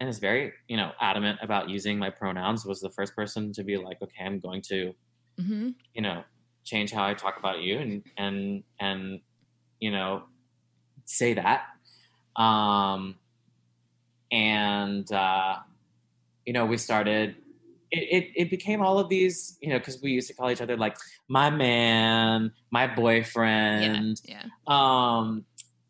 [0.00, 2.64] and is very, you know, adamant about using my pronouns.
[2.64, 4.94] Was the first person to be like, "Okay, I'm going to,
[5.38, 5.68] mm-hmm.
[5.94, 6.24] you know,
[6.64, 9.20] change how I talk about you," and and and
[9.78, 10.24] you know,
[11.04, 11.64] say that.
[12.36, 13.16] Um,
[14.32, 15.56] and uh,
[16.46, 17.36] you know, we started
[17.90, 20.60] it, it, it became all of these, you know, because we used to call each
[20.60, 20.96] other like
[21.28, 24.20] my man, my boyfriend.
[24.24, 24.42] Yeah.
[24.42, 24.48] yeah.
[24.66, 25.44] Um,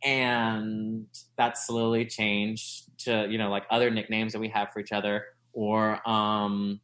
[0.04, 4.92] and that slowly changed to, you know, like other nicknames that we have for each
[4.92, 6.80] other, or um,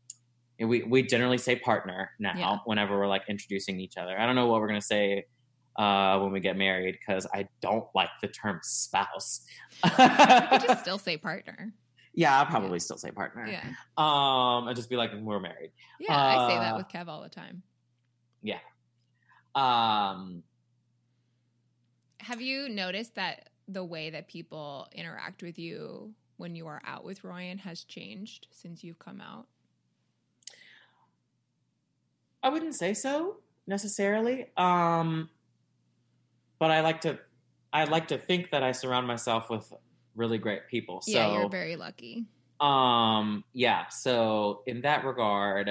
[0.58, 2.56] we we generally say partner now yeah.
[2.64, 4.18] whenever we're like introducing each other.
[4.18, 5.24] I don't know what we're gonna say
[5.76, 9.46] uh, when we get married because I don't like the term spouse.
[9.84, 11.72] you just still say partner.
[12.14, 12.78] Yeah, I'll probably yeah.
[12.78, 13.46] still say partner.
[13.46, 13.62] Yeah.
[13.98, 15.70] Um, and just be like, we're married.
[16.00, 17.62] Yeah, uh, I say that uh, with Kev all the time.
[18.42, 18.58] Yeah.
[19.54, 20.42] Um.
[22.26, 27.04] Have you noticed that the way that people interact with you when you are out
[27.04, 29.46] with Ryan has changed since you've come out?
[32.42, 33.36] I wouldn't say so
[33.68, 34.46] necessarily.
[34.56, 35.30] Um,
[36.58, 37.16] but I like to
[37.72, 39.72] I like to think that I surround myself with
[40.16, 41.02] really great people.
[41.02, 42.24] So, yeah, you're very lucky.
[42.58, 43.86] Um, yeah.
[43.86, 45.68] So in that regard,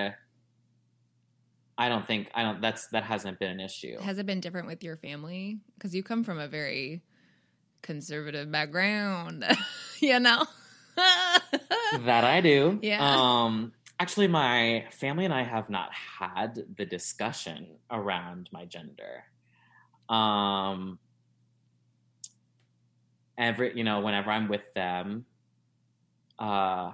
[1.77, 2.61] I don't think I don't.
[2.61, 3.99] That's that hasn't been an issue.
[3.99, 5.59] Has it been different with your family?
[5.75, 7.01] Because you come from a very
[7.81, 9.45] conservative background,
[9.99, 10.45] you know.
[10.95, 12.79] that I do.
[12.81, 12.99] Yeah.
[13.01, 19.25] Um, actually, my family and I have not had the discussion around my gender.
[20.07, 20.99] Um,
[23.37, 25.25] every you know whenever I'm with them,
[26.39, 26.93] uh,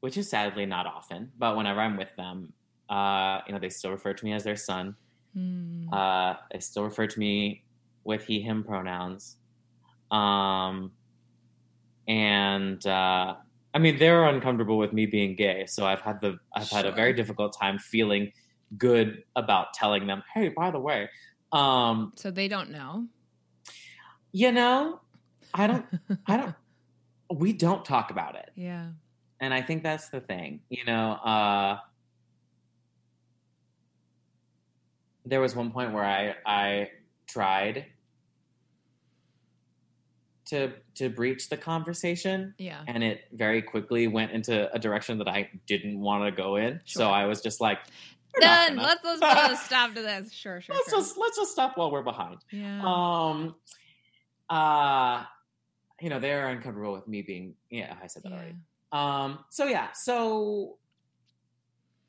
[0.00, 2.52] which is sadly not often, but whenever I'm with them,
[2.88, 4.96] uh, you know they still refer to me as their son.
[5.36, 5.92] Mm.
[5.92, 7.62] Uh, they still refer to me
[8.04, 9.36] with he him pronouns.
[10.10, 10.92] Um,
[12.08, 13.34] and uh,
[13.74, 16.78] I mean they're uncomfortable with me being gay, so I've had the I've sure.
[16.78, 18.32] had a very difficult time feeling
[18.78, 21.08] good about telling them, hey, by the way.
[21.52, 23.06] Um, so they don't know.
[24.32, 25.00] You know,
[25.54, 25.86] I don't,
[26.26, 26.54] I don't,
[27.34, 28.50] we don't talk about it.
[28.54, 28.88] Yeah.
[29.40, 31.78] And I think that's the thing, you know, uh,
[35.26, 36.90] there was one point where I, I
[37.26, 37.86] tried
[40.46, 42.54] to to breach the conversation.
[42.58, 42.80] Yeah.
[42.86, 46.80] And it very quickly went into a direction that I didn't want to go in.
[46.84, 47.02] Sure.
[47.02, 47.78] So I was just like,
[48.40, 48.76] Done.
[48.76, 50.32] Let's let's put a stop to this.
[50.32, 50.74] Sure, sure.
[50.74, 51.00] Let's sure.
[51.00, 52.38] just let's just stop while we're behind.
[52.50, 52.82] Yeah.
[52.84, 53.54] Um.
[54.50, 55.24] Uh.
[56.00, 57.54] You know they're uncomfortable with me being.
[57.70, 58.36] Yeah, I said that yeah.
[58.36, 58.56] already.
[58.92, 59.38] Um.
[59.50, 59.92] So yeah.
[59.92, 60.76] So.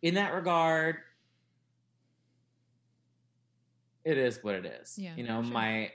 [0.03, 0.97] In that regard,
[4.08, 4.97] it is what it is.
[4.97, 5.14] Yeah.
[5.16, 5.51] You know sure.
[5.51, 5.91] my.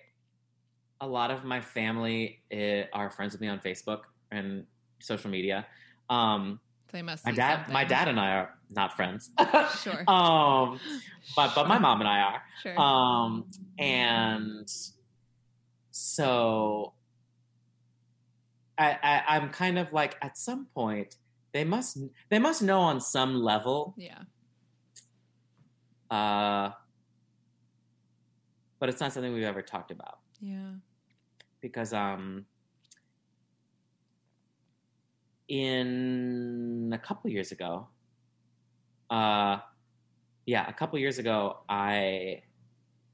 [1.01, 4.67] A lot of my family it, are friends with me on Facebook and
[5.01, 5.67] social media.
[6.09, 6.61] Um,
[6.93, 7.25] they must.
[7.25, 7.73] My dad, something.
[7.73, 9.31] my dad and I are not friends.
[9.83, 10.05] sure.
[10.09, 10.79] Um,
[11.35, 12.43] but but my mom and I are.
[12.63, 12.79] Sure.
[12.79, 13.47] Um,
[13.79, 14.71] and
[15.91, 16.93] so
[18.79, 21.17] I, I I'm kind of like at some point
[21.53, 21.99] they must
[22.29, 23.95] they must know on some level.
[23.97, 24.19] Yeah.
[26.11, 26.73] Uh,
[28.83, 30.19] but it's not something we've ever talked about.
[30.41, 30.73] Yeah.
[31.61, 32.47] Because um
[35.47, 37.87] in a couple years ago,
[39.09, 39.59] uh,
[40.47, 42.43] yeah, a couple years ago, I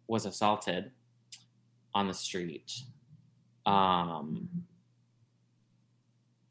[0.06, 0.90] was assaulted
[1.94, 2.72] on the street.
[3.66, 4.48] Um,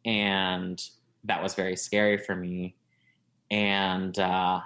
[0.06, 0.80] and
[1.24, 2.76] that was very scary for me.
[3.50, 4.60] And uh,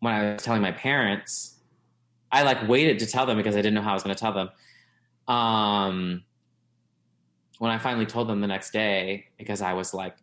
[0.00, 1.58] when I was telling my parents,
[2.32, 4.20] I like waited to tell them because I didn't know how I was going to
[4.20, 4.50] tell them.
[5.34, 6.24] Um,
[7.58, 10.16] when I finally told them the next day, because I was like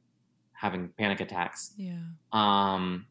[0.53, 1.93] having panic attacks, Yeah.
[2.33, 3.05] um,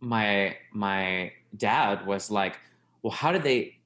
[0.00, 2.58] my my dad was like,
[3.02, 3.78] "Well, how did they?"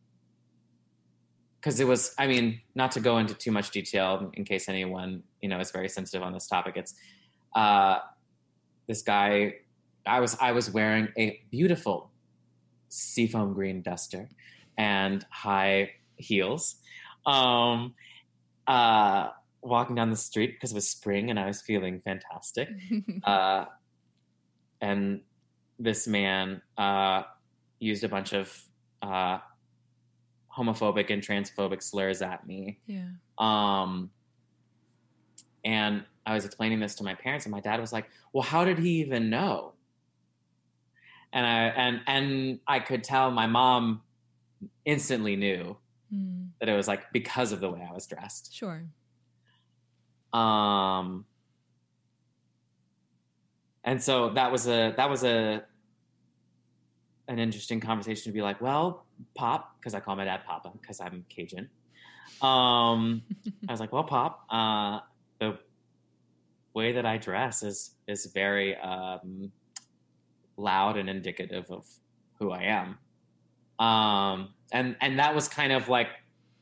[1.58, 5.22] Because it was, I mean, not to go into too much detail in case anyone
[5.40, 6.76] you know is very sensitive on this topic.
[6.76, 6.94] It's
[7.56, 7.98] uh,
[8.86, 9.54] this guy.
[10.06, 12.10] I was I was wearing a beautiful
[12.88, 14.28] seafoam green duster
[14.76, 16.76] and high heels.
[17.26, 17.94] Um,
[18.66, 19.28] uh,
[19.62, 22.68] walking down the street because it was spring and I was feeling fantastic.
[23.24, 23.66] Uh,
[24.80, 25.20] and
[25.78, 27.22] this man uh,
[27.78, 28.52] used a bunch of
[29.00, 29.38] uh,
[30.56, 32.80] homophobic and transphobic slurs at me.
[32.86, 33.06] yeah.
[33.38, 34.10] Um,
[35.64, 38.64] and I was explaining this to my parents, and my dad was like, "Well, how
[38.64, 39.74] did he even know?"
[41.32, 44.02] And I and and I could tell my mom
[44.84, 45.76] instantly knew
[46.12, 48.54] Mm, that it was like because of the way I was dressed.
[48.54, 48.84] sure.
[50.34, 51.24] Um,
[53.84, 55.62] and so that was a that was a
[57.28, 61.00] an interesting conversation to be like, well, Pop, because I call my dad Papa because
[61.00, 61.70] I'm Cajun.
[62.42, 63.22] Um,
[63.68, 65.00] I was like, well, Pop, uh,
[65.40, 65.58] the
[66.74, 69.50] way that I dress is is very um,
[70.56, 71.84] loud and indicative of
[72.38, 72.98] who I am.
[73.84, 76.08] Um, and and that was kind of like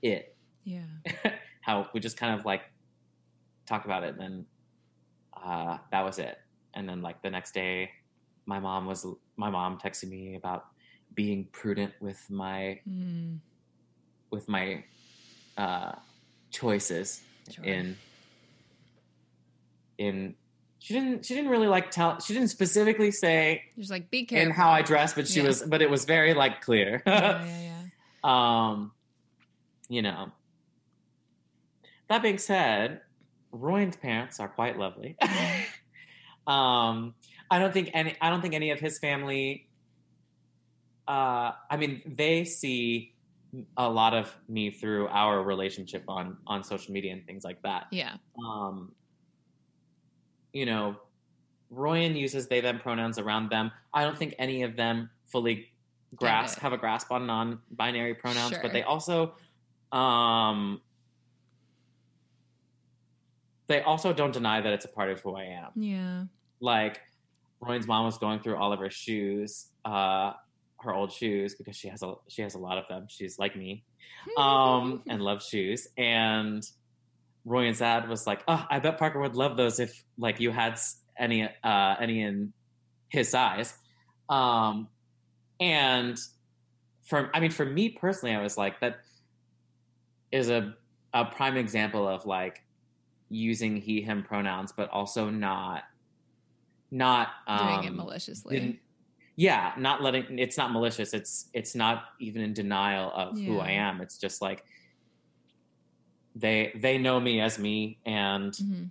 [0.03, 0.87] it Yeah.
[1.63, 2.63] how we just kind of like
[3.67, 4.47] talked about it and then
[5.45, 6.37] uh, that was it
[6.75, 7.91] and then like the next day
[8.47, 10.65] my mom was my mom texted me about
[11.15, 13.39] being prudent with my Mm,
[14.31, 14.83] with my
[15.57, 15.93] uh,
[16.51, 17.65] choices sure.
[17.65, 17.97] in
[19.99, 20.35] in
[20.81, 24.49] she didn't she didn't really like tell she didn't specifically say Just like be careful.
[24.49, 25.47] in how I dress but she Yeah.
[25.49, 27.77] was but it was very like clear yeah, yeah, yeah.
[28.25, 28.93] Um,
[29.89, 30.33] you know.
[32.09, 33.01] That being said,
[33.53, 35.17] Royan's parents are quite lovely.
[36.47, 37.15] um,
[37.51, 38.17] I don't think any.
[38.21, 39.69] I don't think any of his family.
[41.09, 43.15] Uh, I mean, they see
[43.77, 47.87] a lot of me through our relationship on on social media and things like that.
[47.91, 48.17] Yeah.
[48.45, 48.93] Um,
[50.53, 50.97] you know,
[51.71, 53.71] Royan uses they them pronouns around them.
[53.95, 55.69] I don't think any of them fully
[56.17, 58.61] grasp have a grasp on non-binary pronouns, Sure.
[58.63, 59.35] but they also
[59.93, 60.81] um
[63.69, 65.71] they also don't deny that it's a part of who I am.
[65.77, 66.25] Yeah.
[66.61, 67.01] Like
[67.61, 70.33] Royan's mom was going through all of her shoes, uh
[70.81, 73.07] her old shoes because she has a she has a lot of them.
[73.09, 73.85] She's like me
[74.37, 75.87] um, and loves shoes.
[75.97, 76.69] And
[77.45, 80.79] Royan's dad was like, "Oh, I bet Parker would love those if like you had
[81.19, 82.53] any uh, any in
[83.09, 83.75] his size."
[84.29, 84.89] Um,
[85.59, 86.19] and
[87.03, 89.01] for I mean, for me personally, I was like, that
[90.33, 90.75] is a
[91.13, 92.63] a prime example of like
[93.29, 95.85] using he him pronouns, but also not
[96.91, 98.59] not um, Doing it maliciously.
[98.59, 98.79] didn't
[99.37, 103.71] yeah not letting it's not malicious it's it's not even in denial of who i
[103.71, 104.65] am it's just like
[106.35, 108.91] they they know me as me and Mhm.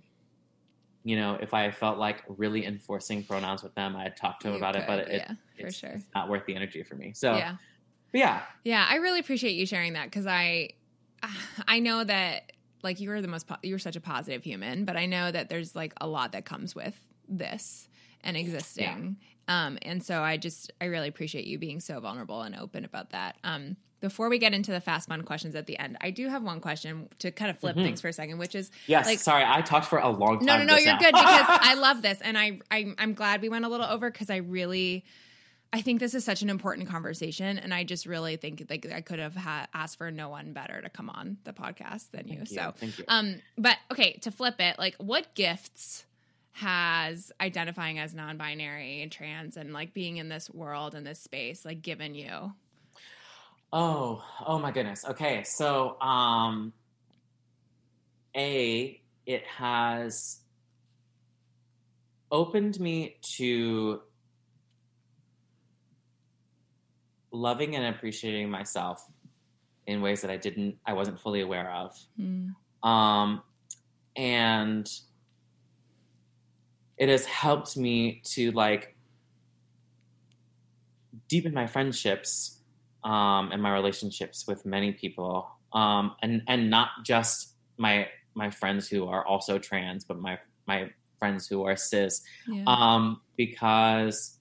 [1.04, 4.54] you know if i felt like really enforcing pronouns with them i'd talk to them
[4.54, 5.90] You about it but it, yeah, for it's, sure.
[5.90, 7.56] it's not worth the energy for me so Yeah.
[8.12, 10.70] yeah Yeah, I really appreciate you sharing that because I,
[11.66, 14.96] I know that like you are the most po- you're such a positive human, but
[14.96, 17.88] I know that there's like a lot that comes with this
[18.22, 19.16] and existing.
[19.48, 23.10] Um, and so I just I really appreciate you being so vulnerable and open about
[23.10, 23.36] that.
[23.44, 26.42] Um, before we get into the fast fun questions at the end, I do have
[26.42, 27.84] one question to kind of flip Mhm.
[27.84, 30.46] things for a second, which is yes Like- sorry i talked for a long time
[30.46, 30.98] no, no, no, you're now.
[30.98, 34.10] good because I love this, and I, I I'm glad we went a little over
[34.10, 35.04] because I really,
[35.72, 39.02] I think this is such an important conversation, and I just really think like I
[39.02, 42.40] could have ha- asked for no one better to come on the podcast than you.
[42.40, 46.04] You, So, thank you um, but okay, to flip it, like what gifts
[46.52, 51.64] has identifying as non-binary and trans and like being in this world and this space
[51.64, 52.52] like given you?
[53.72, 55.04] Oh, oh my goodness.
[55.04, 56.72] Okay, so um
[58.36, 60.40] A, it has
[62.32, 64.00] opened me to
[67.32, 69.08] loving and appreciating myself
[69.86, 71.96] in ways that I didn't I wasn't fully aware of.
[72.20, 73.42] Mm, Um
[74.16, 74.90] and
[76.98, 78.96] it has helped me to like
[81.28, 82.59] deepen my friendships
[83.04, 88.88] um, and my relationships with many people, um, and and not just my my friends
[88.88, 92.64] who are also trans, but my my friends who are cis, yeah.
[92.66, 94.38] um, because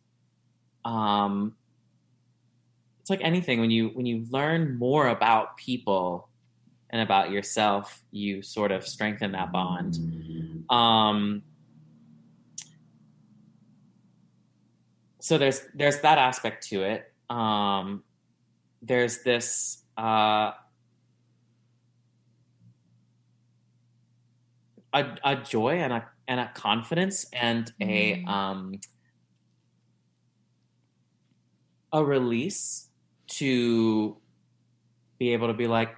[0.86, 1.55] um,
[2.99, 6.30] it's like anything when you when you learn more about people
[6.89, 9.97] and about yourself, you sort of strengthen that bond.
[10.70, 11.43] Um,
[15.20, 17.14] so there's there's that aspect to it.
[17.30, 18.03] Um,
[18.82, 20.51] there's this uh,
[24.93, 28.27] a, a joy and a and a confidence and a Mhm.
[28.27, 28.80] um,
[31.91, 32.88] a release
[33.27, 34.17] to
[35.17, 35.95] be able to be like,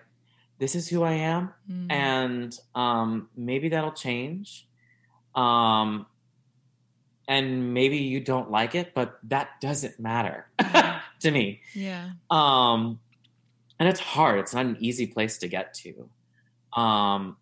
[0.57, 1.91] this is who I am, Mm.
[1.91, 4.67] and um, maybe that'll change.
[5.35, 6.05] Um,
[7.27, 10.47] and maybe you don't like it, but that doesn't matter
[11.21, 11.61] to me.
[11.73, 12.11] yeah.
[12.29, 12.99] Um,
[13.79, 14.39] and it's hard.
[14.39, 16.09] It's not an easy place to get to.
[16.79, 17.37] Um,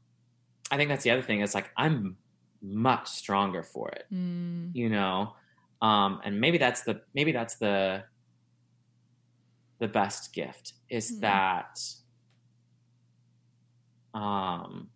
[0.71, 1.41] I think that's the other thing.
[1.41, 2.15] Is like I'm
[2.61, 4.71] much stronger for it, Mm.
[4.73, 5.33] you know.
[5.81, 8.03] Um, and maybe that's the maybe that's the
[9.79, 11.19] the best gift is Hmm.
[11.21, 11.79] that
[14.13, 14.89] um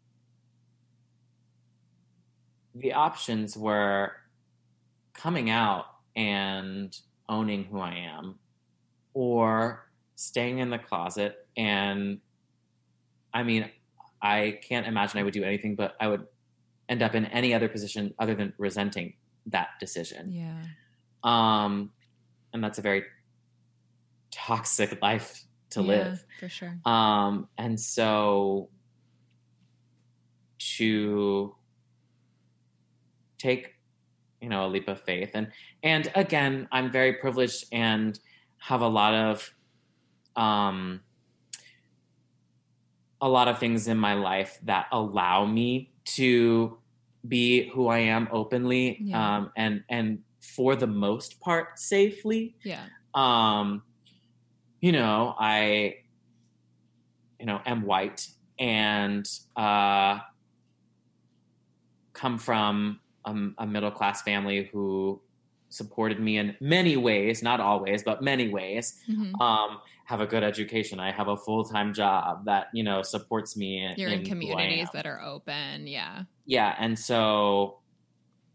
[2.76, 4.12] the options were
[5.14, 6.98] coming out and
[7.30, 8.40] owning who I am
[9.14, 12.20] or staying in the closet and
[13.34, 13.70] I mean
[14.22, 16.26] I can't imagine I would do anything but I would
[16.90, 19.14] end up in any other position other than resenting
[19.48, 20.32] that decision.
[20.32, 20.64] Yeah.
[21.24, 21.92] Um
[22.54, 23.04] and that's a very
[24.32, 26.26] toxic life to Yeah, live.
[26.40, 26.78] for sure.
[26.86, 28.70] Um, and so
[30.78, 31.56] to
[33.38, 33.74] take,
[34.42, 35.52] you know, a leap of faith and
[35.84, 38.18] and again, I'm very privileged and
[38.68, 39.54] have a lot of
[40.36, 41.02] um
[43.22, 46.78] a lot of things in my life that allow me to
[47.28, 49.38] be who I am openly Yeah.
[49.38, 50.20] um and and
[50.56, 52.86] for the most part safely Yeah.
[53.14, 53.84] um
[54.82, 55.96] you know i
[57.40, 58.28] you know am white
[58.60, 60.20] and uh
[62.14, 65.22] come from a, a middle class family who
[65.74, 69.34] supported me in many ways not always but many ways Mhm.
[69.42, 73.70] um have a good education i have a full-time job that you know supports me
[73.84, 75.88] in, You're in who I communities that are open.
[75.88, 76.24] Yeah.
[76.46, 77.80] yeah and so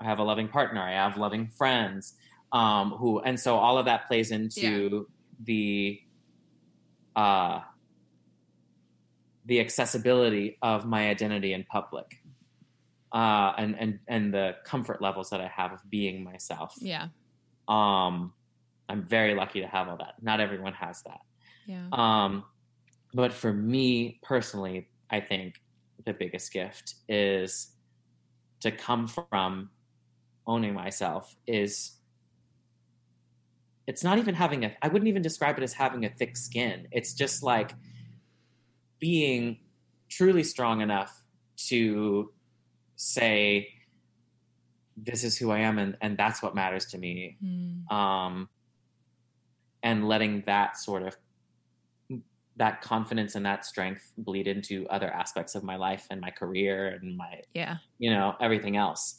[0.01, 2.15] i have a loving partner i have loving friends
[2.53, 5.07] um who and so all of that plays into
[5.45, 5.99] the
[7.17, 7.61] uh
[9.47, 12.18] the accessibility of my identity in public
[13.13, 17.09] uh and and and the comfort levels that i have of being myself Yeah.
[17.69, 18.33] um
[18.89, 21.21] i'm very lucky to have all that not everyone has that
[21.67, 21.89] Yeah.
[21.93, 22.45] um,
[23.15, 25.63] but for me personally, I think
[26.05, 27.73] the biggest gift is
[28.61, 29.71] to come from
[30.47, 31.97] owning myself is
[33.87, 36.87] it's not even having a I wouldn't even describe it as having a thick skin.
[36.93, 37.73] It's just like
[39.01, 39.61] being
[40.11, 41.23] truly strong enough
[41.69, 42.33] to
[42.99, 43.69] say
[44.97, 47.91] this is who I am and, and that's what matters to me Mm.
[47.93, 48.49] um,
[49.85, 51.17] and letting that sort of
[52.57, 56.89] that confidence and that strength bleed into other aspects of my life and my career
[57.01, 57.77] and my Yeah.
[57.99, 59.19] you know everything else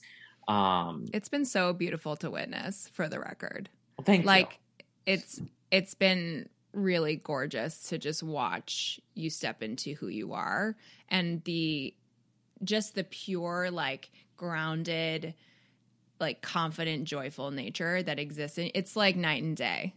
[0.50, 3.70] um It's been so beautiful to witness for the record.
[4.04, 4.60] thank like
[5.06, 10.76] it's it's been really gorgeous to just watch you step into who you are
[11.08, 11.94] and the
[12.64, 15.34] just the pure like grounded
[16.20, 19.94] like confident joyful nature that exists in it's like night and day.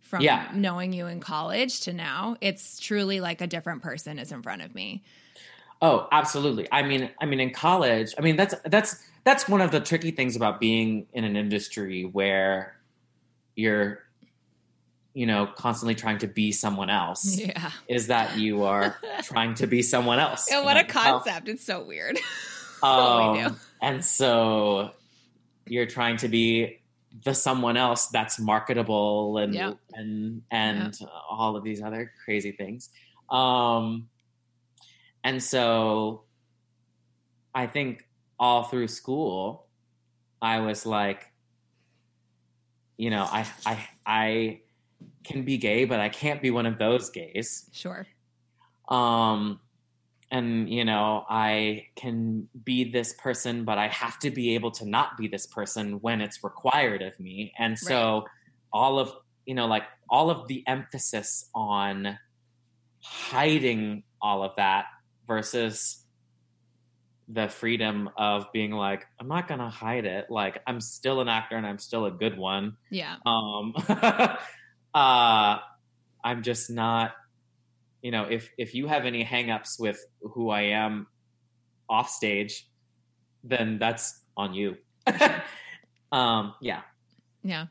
[0.00, 0.48] From Yeah.
[0.54, 4.62] knowing you in college to now it's truly like a different person is in front
[4.62, 5.02] of me.
[5.82, 6.68] Oh absolutely.
[6.70, 10.12] I mean i mean in college i mean that's that's that's one of the tricky
[10.12, 12.76] things about being in an industry where
[13.56, 14.05] you're
[15.16, 19.66] you know constantly trying to be someone else yeah is that you are trying to
[19.66, 22.18] be someone else yeah, what a concept it's so weird
[22.80, 23.46] what we do.
[23.46, 24.90] Um, and so
[25.66, 26.80] you're trying to be
[27.24, 29.72] the someone else that's marketable and Yeah.
[29.94, 30.98] and and
[31.30, 32.90] all of these other crazy things.
[33.30, 34.08] Um,
[35.24, 36.24] and so
[37.54, 38.06] I think
[38.38, 39.66] all through school,
[40.42, 41.32] I was like,
[42.98, 44.60] you know, I I I
[45.26, 47.68] can be gay, but I can't be one of those gays.
[47.72, 48.06] Sure.
[48.88, 49.60] Um
[50.30, 54.84] and you know i can be this person but i have to be able to
[54.84, 57.52] not be this person when it's required of me.
[57.58, 58.24] And so
[58.72, 59.12] all of
[59.44, 62.18] you know like all of the emphasis on
[63.00, 64.86] hiding all of that
[65.26, 66.04] versus
[67.28, 70.26] the freedom of being like i'm not gonna hide it.
[70.28, 72.76] Like i'm still an actor and i'm still a good one.
[72.90, 73.16] Yeah.
[73.24, 73.74] Um
[74.96, 75.58] uh
[76.24, 77.12] i'm just not
[78.06, 81.08] you know, if if you have any hangups with who I am
[81.88, 82.68] off stage,
[83.42, 84.76] then that's on you.
[86.12, 86.82] um, yeah.
[87.42, 87.66] Yeah.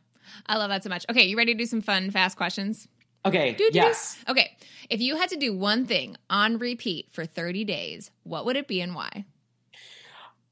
[0.46, 1.06] I love that so much.
[1.10, 2.86] Okay, you ready to do some fun, fast questions?
[3.26, 3.54] Okay.
[3.54, 4.18] Do, do, yes.
[4.26, 4.34] do.
[4.34, 4.58] Okay.
[4.90, 8.68] If you had to do one thing on repeat for 30 days, what would it
[8.68, 9.24] be and why?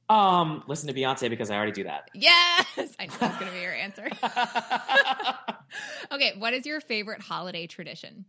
[0.10, 2.10] Um, listen to Beyonce because I already do that.
[2.14, 2.68] Yes,
[3.00, 4.10] I know that's going to be your answer.
[6.12, 8.26] okay, what is your favorite holiday tradition?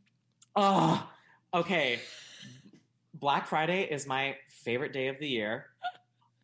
[0.55, 1.09] Oh,
[1.53, 2.01] okay.
[3.15, 5.67] Black Friday is my favorite day of the year.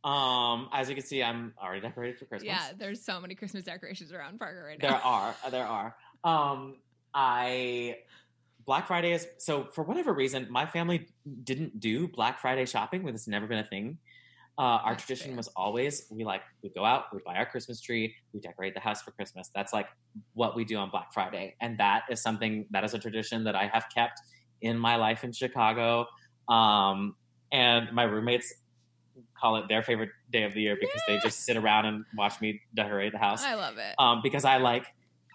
[0.02, 2.48] Um, as you can see, I'm already decorated for Christmas.
[2.48, 4.88] Yeah, there's so many Christmas decorations around Parker right now.
[4.88, 5.96] There are, there are.
[6.24, 6.76] Um,
[7.14, 7.98] I
[8.66, 11.08] Black Friday is so for whatever reason, my family
[11.44, 13.02] didn't do Black Friday shopping.
[13.02, 13.98] When it's never been a thing.
[14.60, 15.36] Uh, our That's tradition fair.
[15.38, 18.80] was always we like we go out, we buy our Christmas tree, we decorate the
[18.88, 19.50] house for Christmas.
[19.54, 19.88] That's like
[20.34, 23.56] what we do on Black Friday, and that is something that is a tradition that
[23.56, 24.20] I have kept
[24.60, 26.04] in my life in Chicago.
[26.46, 27.16] Um,
[27.50, 28.52] and my roommates
[29.40, 32.38] call it their favorite day of the year because they just sit around and watch
[32.42, 33.94] me decorate the house I love it.
[33.98, 34.84] um, because I like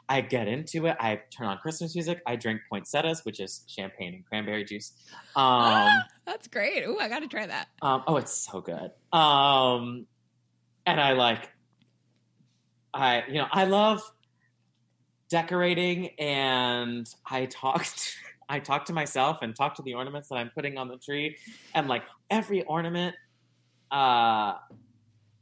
[0.08, 0.96] I get into it.
[1.00, 2.22] I turn on Christmas music.
[2.28, 4.94] I drink poinsettias, which is champagne and cranberry juice.
[5.36, 5.90] Um,
[6.26, 6.84] That's great.
[6.86, 7.70] Ooh, I got to try that.
[7.82, 8.92] um, oh, it's so good.
[9.12, 10.06] Um,
[10.86, 11.50] and I like,
[12.94, 14.02] I you know, I love
[15.30, 18.18] decorating, and I talked.
[18.48, 21.36] I talk to myself and talk to the ornaments that I'm putting on the tree,
[21.74, 23.16] and like every ornament,
[23.90, 24.54] uh,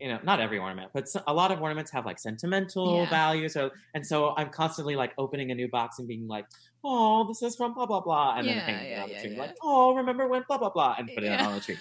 [0.03, 3.09] you know, not every ornament, but a lot of ornaments have like sentimental Yeah.
[3.09, 3.47] value.
[3.47, 6.45] So, and so I'm constantly like opening a new box and being like,
[6.83, 9.15] "Oh, this is from blah blah blah," and Yeah, then hanging it yeah, on the
[9.15, 11.79] tree, like, "Oh, remember when blah blah blah," and putting it on the tree.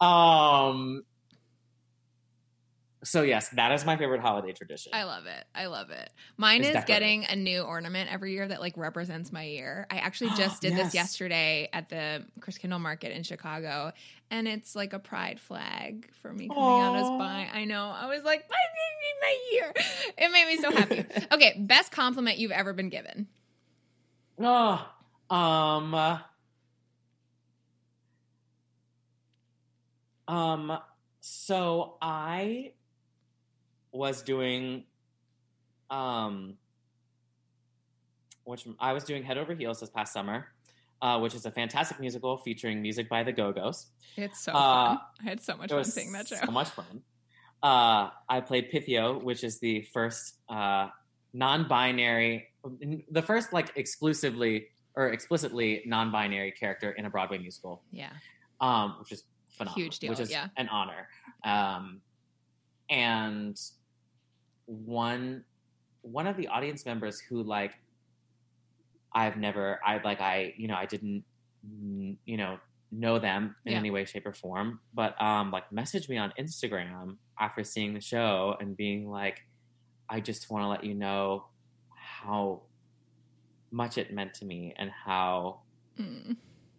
[0.00, 1.02] Um.
[3.04, 4.92] So yes, that is my favorite holiday tradition.
[4.94, 5.44] I love it.
[5.56, 6.08] I love it.
[6.36, 9.88] Mine It's is getting a new ornament every year that like represents my year.
[9.90, 13.92] I actually just did this yesterday at the Christkindlmarket in Chicago,
[14.32, 17.48] and it's like a pride flag for me coming out as bi.
[17.52, 17.92] I know.
[17.94, 18.56] I was like, my,
[19.20, 19.72] my year.
[20.16, 21.04] It made me so happy.
[21.32, 23.28] okay, best compliment you've ever been given.
[24.40, 24.88] Oh,
[25.28, 25.94] um,
[30.26, 30.78] um,
[31.20, 32.72] so I
[33.92, 34.84] was doing,
[35.90, 36.54] um,
[38.44, 40.46] which I was doing Head Over Heels this past summer,
[41.02, 43.86] uh, which is a fantastic musical featuring music by the Go Go's.
[44.16, 44.98] It's so Uh, fun.
[45.20, 46.36] I had so much fun seeing that show.
[46.36, 47.02] so much fun.
[47.62, 50.88] Uh, I played Pythio, which is the first uh,
[51.32, 52.48] non-binary,
[53.10, 58.10] the first like exclusively or explicitly non-binary character in a Broadway musical, Yeah.
[58.60, 59.24] um, which is
[59.56, 59.82] phenomenal.
[59.84, 60.48] Huge deal, which is yeah.
[60.56, 61.08] an honor.
[61.44, 62.00] Um,
[62.90, 63.58] and
[64.66, 65.44] one
[66.02, 67.72] one of the audience members who like
[69.14, 71.24] I've never I like I you know I didn't
[72.24, 72.58] you know
[72.90, 73.78] know them in Yeah.
[73.78, 78.00] any way shape or form but um like messaged me on Instagram after seeing the
[78.00, 79.38] show and being like
[80.08, 81.46] I just want to let you know
[81.94, 82.62] how
[83.70, 85.62] much it meant to me and how
[85.98, 86.36] Mm.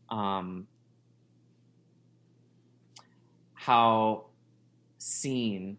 [0.09, 0.67] um,
[3.53, 4.25] how
[4.97, 5.77] seen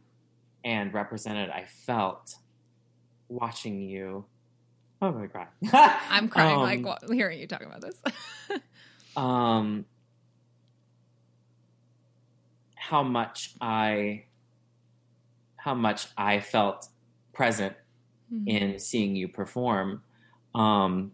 [0.65, 2.35] and represented I felt
[3.29, 4.27] watching you.
[5.05, 5.49] Oh my god,
[6.09, 7.97] I'm crying Um, like hearing you talking about this.
[9.17, 9.85] um,
[12.75, 14.25] how much I,
[15.57, 16.89] how much I felt
[17.33, 17.75] present
[18.33, 18.49] Mm.
[18.49, 20.03] in seeing you perform.
[20.55, 21.13] Um,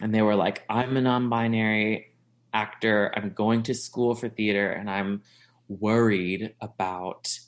[0.00, 2.14] and they were like, I'm a non binary
[2.52, 3.12] actor.
[3.14, 5.22] I'm going to school for theater and I'm
[5.68, 7.38] worried about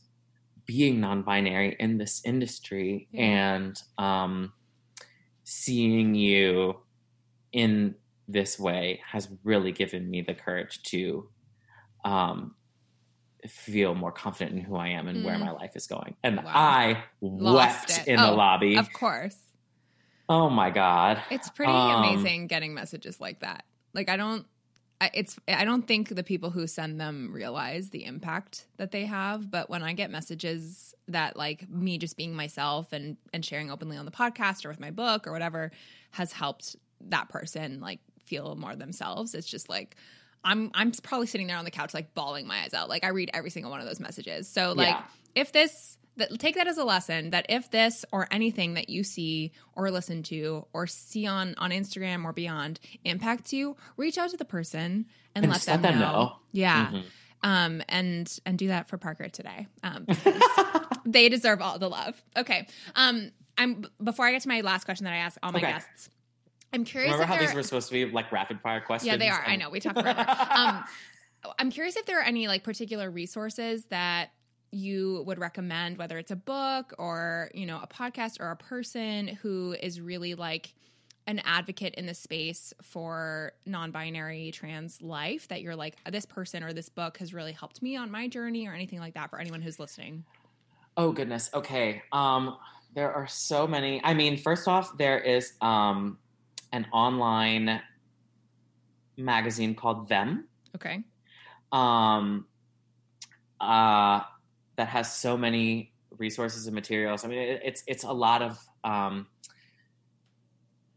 [0.64, 3.09] being non binary in this industry.
[3.10, 3.22] Yeah.
[3.22, 4.52] And um,
[5.44, 6.80] seeing you
[7.52, 7.94] in
[8.26, 11.28] this way has really given me the courage to
[12.04, 12.54] um,
[13.46, 15.40] feel more confident in who I am and where Mm.
[15.40, 16.16] my life is going.
[16.22, 16.44] And Wow.
[16.54, 18.10] I Lost wept it.
[18.10, 18.76] in the Oh, lobby.
[18.76, 19.36] of course.
[20.28, 21.22] Oh my god.
[21.30, 23.64] It's pretty Um, amazing getting messages like that.
[23.92, 24.46] Like I don't
[25.12, 29.50] it's I don't think the people who send them realize the impact that they have,
[29.50, 33.96] but when I get messages that like me just being myself and and sharing openly
[33.96, 35.70] on the podcast or with my book or whatever
[36.12, 36.76] has helped
[37.08, 39.96] that person like feel more themselves, it's just like
[40.44, 42.88] I'm I'm probably sitting there on the couch like bawling my eyes out.
[42.88, 44.48] Like I read every single one of those messages.
[44.48, 45.02] So like Yeah.
[45.34, 49.02] if this that take that as a lesson that if this or anything that you
[49.04, 54.30] see or listen to or see on on Instagram or beyond impacts you, reach out
[54.30, 56.12] to the person and, And let them, let them know.
[56.12, 56.36] know.
[56.52, 56.86] Yeah.
[56.92, 57.04] Mhm.
[57.42, 59.66] Um and and do that for Parker today.
[59.82, 60.06] Um
[61.06, 62.22] they deserve all the love.
[62.36, 62.66] Okay.
[62.94, 65.72] Um I'm before I get to my last question that I ask all my Okay.
[65.72, 66.10] guests.
[66.72, 67.12] I'm curious.
[67.12, 69.06] Remember if how these were supposed to be like rapid fire questions?
[69.06, 69.42] Yeah, they are.
[69.46, 69.70] I know.
[69.70, 70.26] We talked forever.
[70.50, 70.84] um,
[71.58, 74.30] I'm curious if there are any like particular resources that
[74.74, 79.28] you would recommend, whether it's a book or you know a podcast or a person
[79.28, 80.74] who is really like
[81.26, 86.74] an advocate in the space for non-binary trans life that you're like this person or
[86.74, 89.62] this book has really helped me on my journey or anything like that for anyone
[89.62, 90.22] who's listening
[90.96, 91.51] Oh goodness.
[91.55, 92.02] Okay.
[92.12, 92.56] Um,
[92.94, 94.01] there are so many.
[94.05, 96.18] I mean, first off, there is um,
[96.72, 97.80] an online
[99.16, 100.46] magazine called Them.
[100.76, 101.02] okay
[101.72, 102.46] Um,
[103.60, 104.20] uh,
[104.76, 107.24] that has so many resources and materials.
[107.24, 109.26] I mean, it, it's it's a lot of um,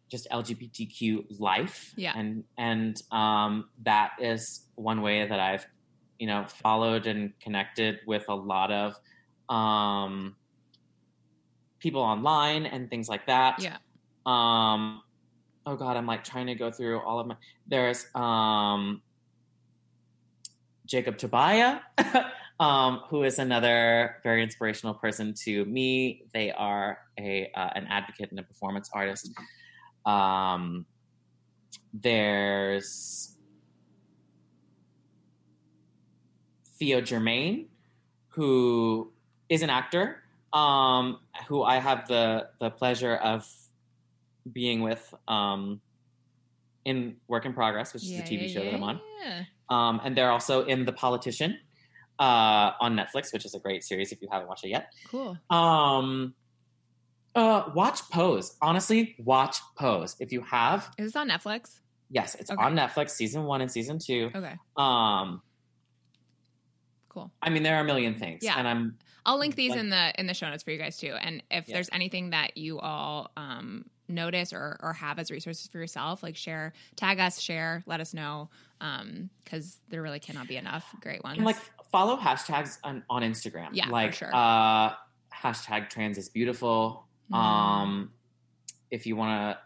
[0.09, 1.93] just LGBTQ life.
[1.95, 2.13] Yeah.
[2.15, 5.65] And and um, that is one way that I've
[6.19, 8.95] you know followed and connected with a lot of
[9.49, 10.35] um,
[11.79, 13.61] people online and things like that.
[13.61, 13.77] yeah
[14.25, 15.01] Um,
[15.65, 17.35] oh God, I'm like trying to go through all of my.
[17.67, 19.01] There's um,
[20.85, 21.81] Jacob Tobia,
[22.59, 26.23] um, who is another very inspirational person to me.
[26.33, 29.31] They are a uh, an advocate and a performance artist.
[30.05, 30.85] Um,
[31.93, 33.35] there's
[36.79, 37.67] Theo Germaine,
[38.29, 39.11] who
[39.49, 40.23] is an actor,
[40.53, 43.47] um, who I have the the pleasure of
[44.51, 45.81] being with um,
[46.85, 48.99] in Work in Progress, which is the TV show that I'm on.
[49.23, 49.43] yeah.
[49.69, 51.59] Um, and they're also in The Politician
[52.19, 54.91] uh, on Netflix, which is a great series if you haven't watched it yet.
[55.09, 56.33] cool Um,
[57.35, 58.57] uh, watch Pose.
[58.61, 60.15] Honestly, watch Pose.
[60.19, 61.79] If you have, is this on netflix
[62.09, 62.63] yes, it's Okay.
[62.63, 64.31] on Netflix, season one and season two.
[64.33, 65.41] okay Um,
[67.09, 68.55] cool I mean, there are a million things, Yeah.
[68.57, 70.97] and I'm I'll link these Like- in the in the show notes for you guys
[70.97, 71.13] too.
[71.19, 71.73] And if Yeah.
[71.75, 76.37] there's anything that you all um, notice or or have as resources for yourself, like
[76.37, 78.49] share, tag us, share, let us know,
[78.79, 81.37] Um, because there really cannot be enough great ones.
[81.37, 81.57] And like
[81.91, 83.69] follow hashtags on, on Instagram.
[83.71, 84.33] Yeah, for like sure.
[84.33, 84.93] uh
[85.33, 87.07] hashtag trans is beautiful.
[87.31, 87.35] Mm.
[87.37, 88.11] Um
[88.91, 89.59] if you wanna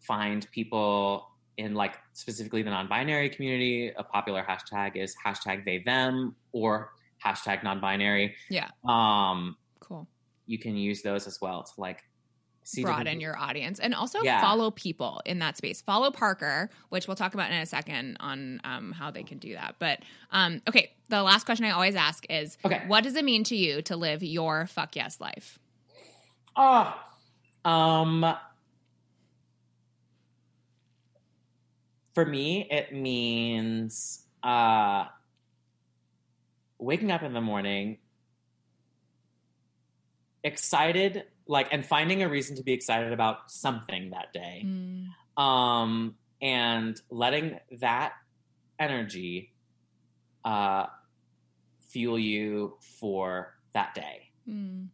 [0.00, 1.28] find people
[1.58, 6.92] in like specifically the non-binary community, a popular hashtag is hashtag they them or
[7.24, 8.34] hashtag non-binary.
[8.50, 8.68] Yeah.
[8.84, 10.08] Um cool.
[10.46, 12.02] you can use those as well to like
[12.64, 14.40] see Broaden your audience and also Yeah.
[14.40, 15.80] follow people in that space.
[15.80, 19.54] Follow Parker, which we'll talk about in a second on um, how they can do
[19.54, 19.76] that.
[19.78, 22.80] But um, okay, the last question I always ask is, Okay.
[22.86, 25.58] what does it mean to you to live your fuck yes life?
[26.56, 26.94] Oh,
[27.64, 28.34] um,
[32.14, 35.06] for me, it means uh,
[36.78, 37.98] waking up in the morning,
[40.44, 46.16] excited, like, and finding a reason to be excited about something that day, Mm, um,
[46.40, 48.14] and letting that
[48.78, 49.52] energy
[50.44, 50.86] uh,
[51.80, 54.30] fuel you for that day.
[54.48, 54.90] mm,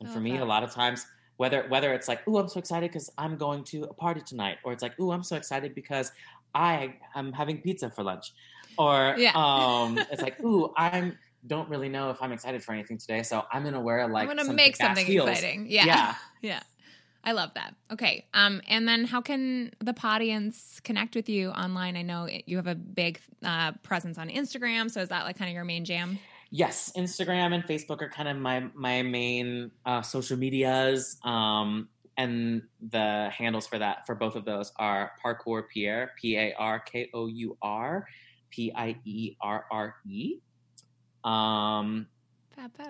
[0.00, 0.42] And for me, that.
[0.42, 1.06] a lot of times,
[1.36, 4.58] whether whether it's like, "Ooh, I'm so excited because I'm going to a party tonight,"
[4.64, 6.12] or it's like, "Ooh, I'm so excited because
[6.54, 8.32] I am having pizza for lunch,"
[8.78, 9.34] or Yeah.
[9.34, 13.44] um, it's like, "Ooh, I'm don't really know if I'm excited for anything today, so
[13.52, 15.66] I'm gonna wear like I'm gonna some make something heels." exciting.
[15.68, 15.84] Yeah.
[15.84, 16.14] yeah.
[16.42, 16.60] Yeah.
[17.24, 17.74] I love that.
[17.90, 18.24] Okay.
[18.34, 21.96] Um, and then how can the audience connect with you online?
[21.96, 24.88] I know you have a big uh, presence on Instagram.
[24.88, 26.20] So is that like kind of your main jam?
[26.50, 31.16] Yes, Instagram and Facebook are kind of my my main uh, social medias.
[31.24, 36.54] Um, and the handles for that for both of those are Parkour Pierre, P A
[36.58, 38.06] R K O U R
[38.50, 40.36] P I E R R E.
[41.26, 42.06] Um,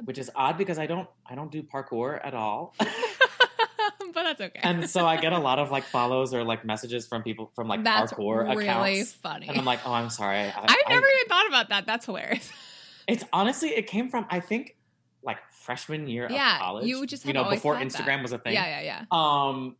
[0.04, 2.74] which is odd because I don't I don't do parkour at all.
[2.78, 4.60] but that's okay.
[4.62, 7.68] and so I get a lot of like follows or like messages from people from
[7.68, 9.12] like that's parkour really accounts.
[9.14, 9.48] funny.
[9.48, 10.38] And I'm like, oh, I'm sorry.
[10.38, 11.86] I, I've I- never even thought about that.
[11.86, 12.50] That's hilarious.
[13.08, 14.74] It's honestly, it came from I think
[15.22, 16.86] like freshman year Yeah, of college.
[16.88, 18.02] you just you know before had that.
[18.02, 18.52] Instagram was a thing.
[18.54, 19.04] Yeah, yeah, yeah.
[19.12, 19.76] Um,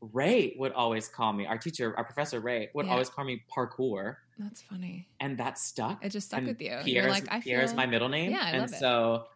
[0.00, 1.46] Ray would always call me.
[1.46, 2.92] Our teacher, our professor Ray, would Yeah.
[2.92, 5.08] always call me parkour, That's funny.
[5.20, 6.04] and that stuck.
[6.04, 6.78] It just stuck and with you.
[6.84, 8.32] You're like, I Pierre's feel my middle name.
[8.32, 8.78] Yeah, I and love it.
[8.78, 9.26] so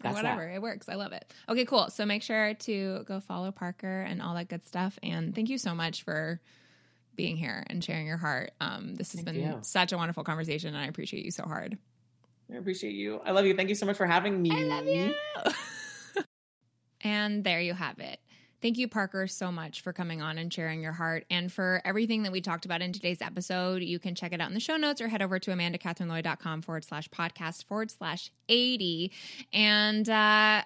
[0.00, 0.48] that's whatever.
[0.48, 0.88] It works.
[0.88, 1.32] I love it.
[1.48, 1.90] Okay, cool.
[1.90, 4.98] So make sure to go follow Parker and all that good stuff.
[5.02, 6.40] And thank you so much for
[7.16, 8.52] being here and sharing your heart.
[8.60, 9.58] Um, this has Thank been you.
[9.62, 11.76] such a wonderful conversation, and I appreciate you so hard.
[12.52, 13.20] I appreciate you.
[13.24, 13.54] I love you.
[13.54, 14.50] Thank you so much for having me.
[14.52, 16.22] I love you.
[17.02, 18.20] and there you have it.
[18.62, 22.24] Thank you, Parker, so much for coming on and sharing your heart and for everything
[22.24, 23.82] that we talked about in today's episode.
[23.82, 26.84] You can check it out in the show notes or head over to amandacatherinelloyd.com forward
[26.84, 29.12] slash podcast forward slash 80.
[29.54, 30.62] And uh,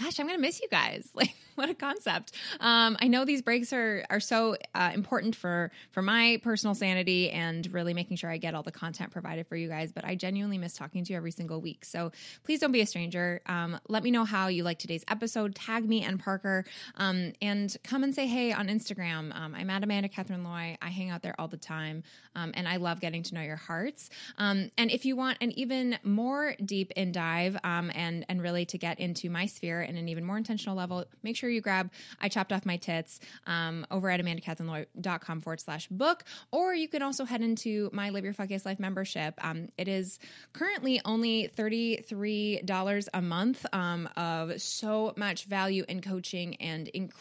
[0.00, 1.10] gosh, I'm gonna miss you guys.
[1.16, 2.32] Like, what a concept.
[2.60, 7.30] Um, I know these breaks are are so uh, important for for my personal sanity
[7.30, 9.90] and really making sure I get all the content provided for you guys.
[9.90, 11.86] But I genuinely miss talking to you every single week.
[11.86, 12.12] So
[12.44, 13.40] please don't be a stranger.
[13.46, 15.54] Um, let me know how you like today's episode.
[15.54, 19.34] Tag me and Parker, um, and come and say hey on Instagram.
[19.34, 20.76] Um, I'm at Amanda Catherine Loy.
[20.80, 22.02] I hang out there all the time,
[22.34, 24.10] um, and I love getting to know your hearts.
[24.38, 28.64] Um, and if you want an even more deep in dive um, and and really
[28.66, 31.90] to get into my sphere in an even more intentional level, make sure you grab
[32.20, 36.24] I Chopped Off My Tits um, over at amandacatherineloy.com forward slash book.
[36.50, 39.38] Or you can also head into my Live Your Fuckiest Life membership.
[39.78, 40.18] It is
[40.52, 47.15] currently only $33 a month of so much value in coaching and incredible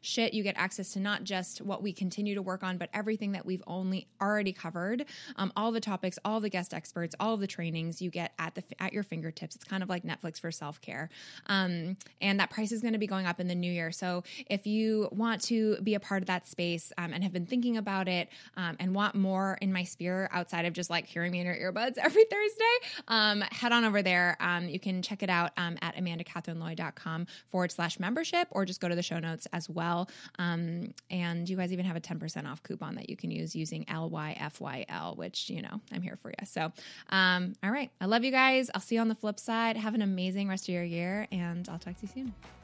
[0.00, 0.34] shit.
[0.34, 3.44] You get access to not just what we continue to work on, but everything that
[3.44, 5.04] we've only already covered.
[5.36, 8.62] Um, all the topics, all the guest experts, all the trainings you get at the
[8.80, 9.54] at your fingertips.
[9.54, 11.08] It's kind of like Netflix for self care.
[11.46, 13.92] Um, and that price is going to be going up in the new year.
[13.92, 17.46] So if you want to be a part of that space um, and have been
[17.46, 21.32] thinking about it um, and want more in my sphere outside of just like hearing
[21.32, 24.36] me in your earbuds every Thursday, um, head on over there.
[24.40, 28.94] Um, you can check it out at amandacatherineloy.com forward slash membership or just go to
[28.94, 30.10] the show notes as well.
[30.38, 33.84] Um, and you guys even have a 10% off coupon that you can use using
[33.84, 36.46] LYFYL, which, you know, I'm here for you.
[36.46, 36.72] So,
[37.12, 37.90] all right.
[38.00, 38.70] I love you guys.
[38.74, 39.76] I'll see you on the flip side.
[39.76, 42.55] Have an amazing rest of your year and I'll talk to you soon.